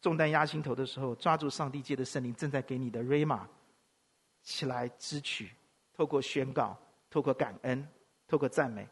[0.00, 3.48] 重担压心头的时候，抓住上帝借的圣灵正在给你的瑞玛，
[4.42, 5.50] 起来支取，
[5.94, 6.78] 透过宣告，
[7.08, 7.88] 透过感恩，
[8.28, 8.86] 透过赞美，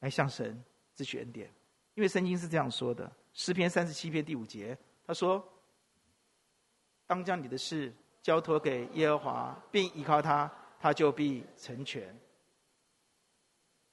[0.00, 0.62] 来向神
[0.94, 1.48] 支取恩典。
[1.94, 4.76] 因为圣经是这样说的，诗篇三十七篇第五节，
[5.06, 5.42] 他说
[7.06, 7.94] ：“当将你的事。”
[8.24, 10.50] 交托给耶和华，并依靠他，
[10.80, 12.02] 他就必成全。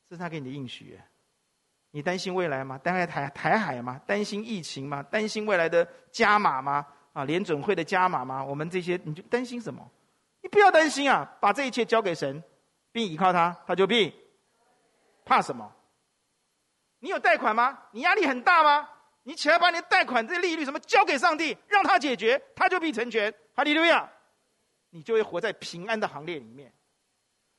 [0.09, 0.97] 这是他给你的应许。
[1.91, 2.77] 你担心未来吗？
[2.77, 3.99] 担心台台海吗？
[4.07, 5.03] 担心疫情吗？
[5.03, 6.87] 担心未来的加码吗？
[7.11, 8.41] 啊，联准会的加码吗？
[8.41, 9.85] 我们这些，你就担心什么？
[10.39, 11.29] 你不要担心啊！
[11.41, 12.41] 把这一切交给神，
[12.93, 14.15] 并依靠他，他就必。
[15.25, 15.69] 怕什么？
[16.99, 17.77] 你有贷款吗？
[17.91, 18.87] 你压力很大吗？
[19.23, 23.33] 你起来把你的贷款这利率什么交给上帝，让他解决，他就必成全。
[23.53, 24.09] 哈利路亚。
[24.91, 26.71] 你就会活在平安的行列里面。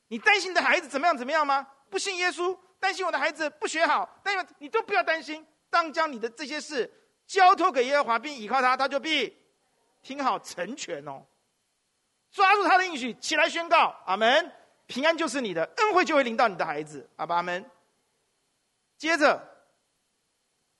[0.07, 1.67] 你担心你的孩子怎么样怎么样吗？
[1.89, 5.45] 不信耶稣，担心我的孩子不学好，但是你都不要担心。
[5.69, 6.91] 当将你的这些事
[7.25, 9.35] 交托给耶和华，并依靠他，他就必
[10.01, 11.23] 听好成全哦。
[12.31, 14.51] 抓住他的应许，起来宣告，阿门。
[14.85, 17.65] 平安就是你的，恩惠就会临到你的孩子，阿爸阿门。
[18.97, 19.41] 接着，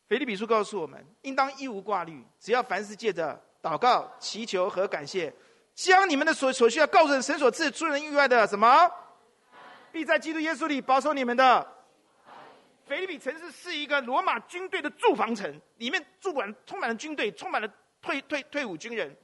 [0.07, 5.33] 腓立比书告诉我们，应当一无挂虑，只要凡事借着祷告、祈求和感谢。
[5.75, 8.91] 将你们的所所需要告诉神所赐出人意外的什么，
[9.91, 11.67] 必在基督耶稣里保守你们的。
[12.85, 17.67] 腓立比城市是一个罗马军队的驻防城，里面驻满充满了军队，充满了
[18.01, 19.15] 退退退伍军人。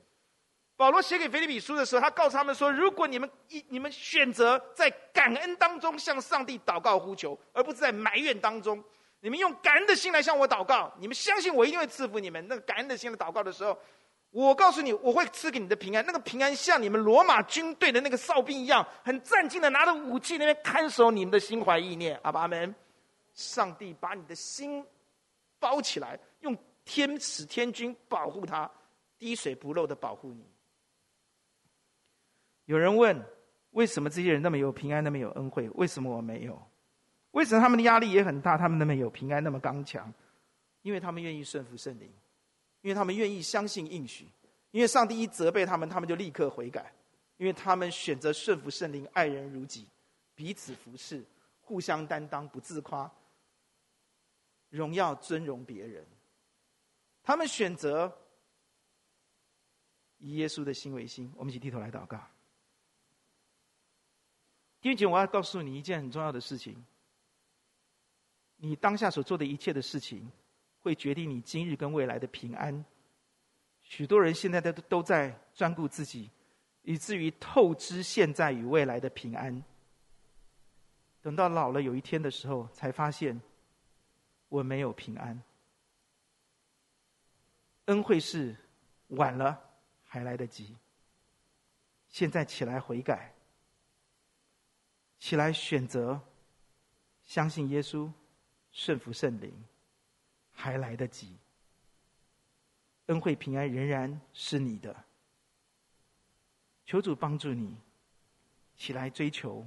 [0.76, 8.82] 保罗写给腓立比书的时候，他告诉他们说：如果你们一你们选择在感恩当中向上帝祷告呼求，而不是在埋怨当中，
[9.20, 12.48] 你们用感恩的心来向我祷告，你们相信我一定会赐福你们。
[12.48, 13.78] 那个感恩的心来祷告的时候。
[14.32, 16.06] 我告诉你，我会赐给你的平安。
[16.06, 22.20] 那个平安像你们罗马军队的那个哨兵一样，很战兢的拿着武器，那边看守你们的心怀意念。
[22.24, 22.74] 阿爸阿门。
[23.34, 24.86] 上帝把你的心
[25.60, 28.70] 包起来，用天使天军保护他，
[29.18, 30.46] 滴水不漏的保护你。
[32.66, 33.24] 有人问：
[33.72, 35.70] 为什么这些人那么有平安，那么有恩惠？
[35.76, 36.62] 为什么我没有？
[37.32, 40.14] 为什么他们的压力也很大，他们那么有平安，那么刚强？
[40.82, 42.12] 因为他们愿意顺服圣灵。
[42.82, 44.26] 因为他们愿意相信应许，
[44.72, 46.94] 因为上帝一责备他们，他们就立刻悔改，
[47.38, 49.88] 因为他们选择顺服圣灵，爱人如己，
[50.34, 51.26] 彼此服侍，
[51.62, 53.12] 互相担当，不自夸，
[54.70, 56.06] 荣耀尊荣别人。
[57.22, 58.12] 他们选择
[60.18, 61.32] 以耶稣的心为心。
[61.36, 62.18] 我们一起低头来祷告。
[64.82, 66.82] 弟兄姐，我要告诉你一件很重要的事情：
[68.56, 70.32] 你当下所做的一切的事情。
[70.82, 72.84] 会决定你今日跟未来的平安。
[73.82, 76.30] 许多人现在都都在专顾自己，
[76.84, 79.64] 以至于透支现在与未来的平安。
[81.22, 83.40] 等到老了有一天的时候，才发现
[84.48, 85.42] 我没有平安。
[87.86, 88.56] 恩惠是
[89.08, 89.60] 晚了
[90.04, 90.78] 还来得及。
[92.08, 93.34] 现在起来悔改，
[95.20, 96.20] 起来选择
[97.26, 98.12] 相信耶稣，
[98.72, 99.52] 顺服圣灵。
[100.62, 101.38] 还来得及，
[103.06, 104.94] 恩惠平安仍然是你的。
[106.86, 107.78] 求主帮助你，
[108.76, 109.66] 起来追求，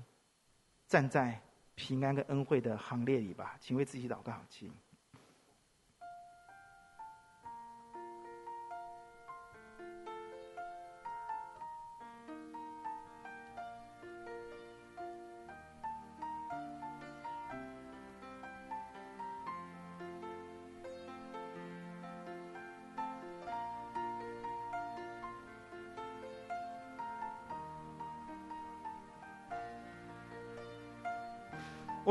[0.86, 1.40] 站在
[1.74, 3.56] 平安跟恩惠的行列里吧。
[3.58, 4.70] 请为自己祷告，请。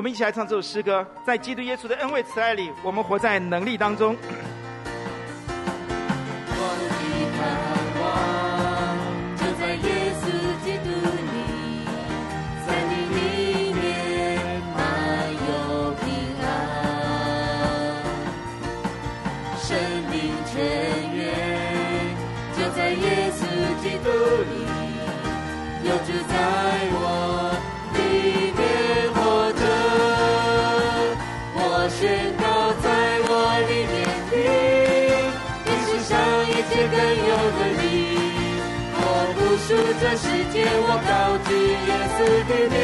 [0.02, 4.18] 我们一起来唱这首诗歌，在基督耶稣的恩惠慈爱里，我们活在能力当中。
[40.02, 41.50] 这世界，我高举
[41.86, 42.20] 耶稣
[42.50, 42.76] 的名，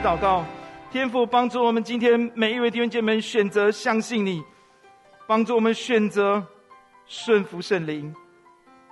[0.00, 0.44] 祷告，
[0.92, 4.42] 天父帮助我们今天每一位弟兄姐妹选择相信你，
[5.26, 6.44] 帮助我们选择
[7.04, 8.14] 顺服圣灵，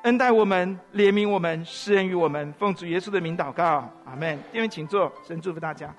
[0.02, 4.36] 恩待我们，怜悯我们，施恩于我们，奉主耶稣的名祷告，阿门。
[4.52, 5.94] 弟兄请坐，神祝福大家。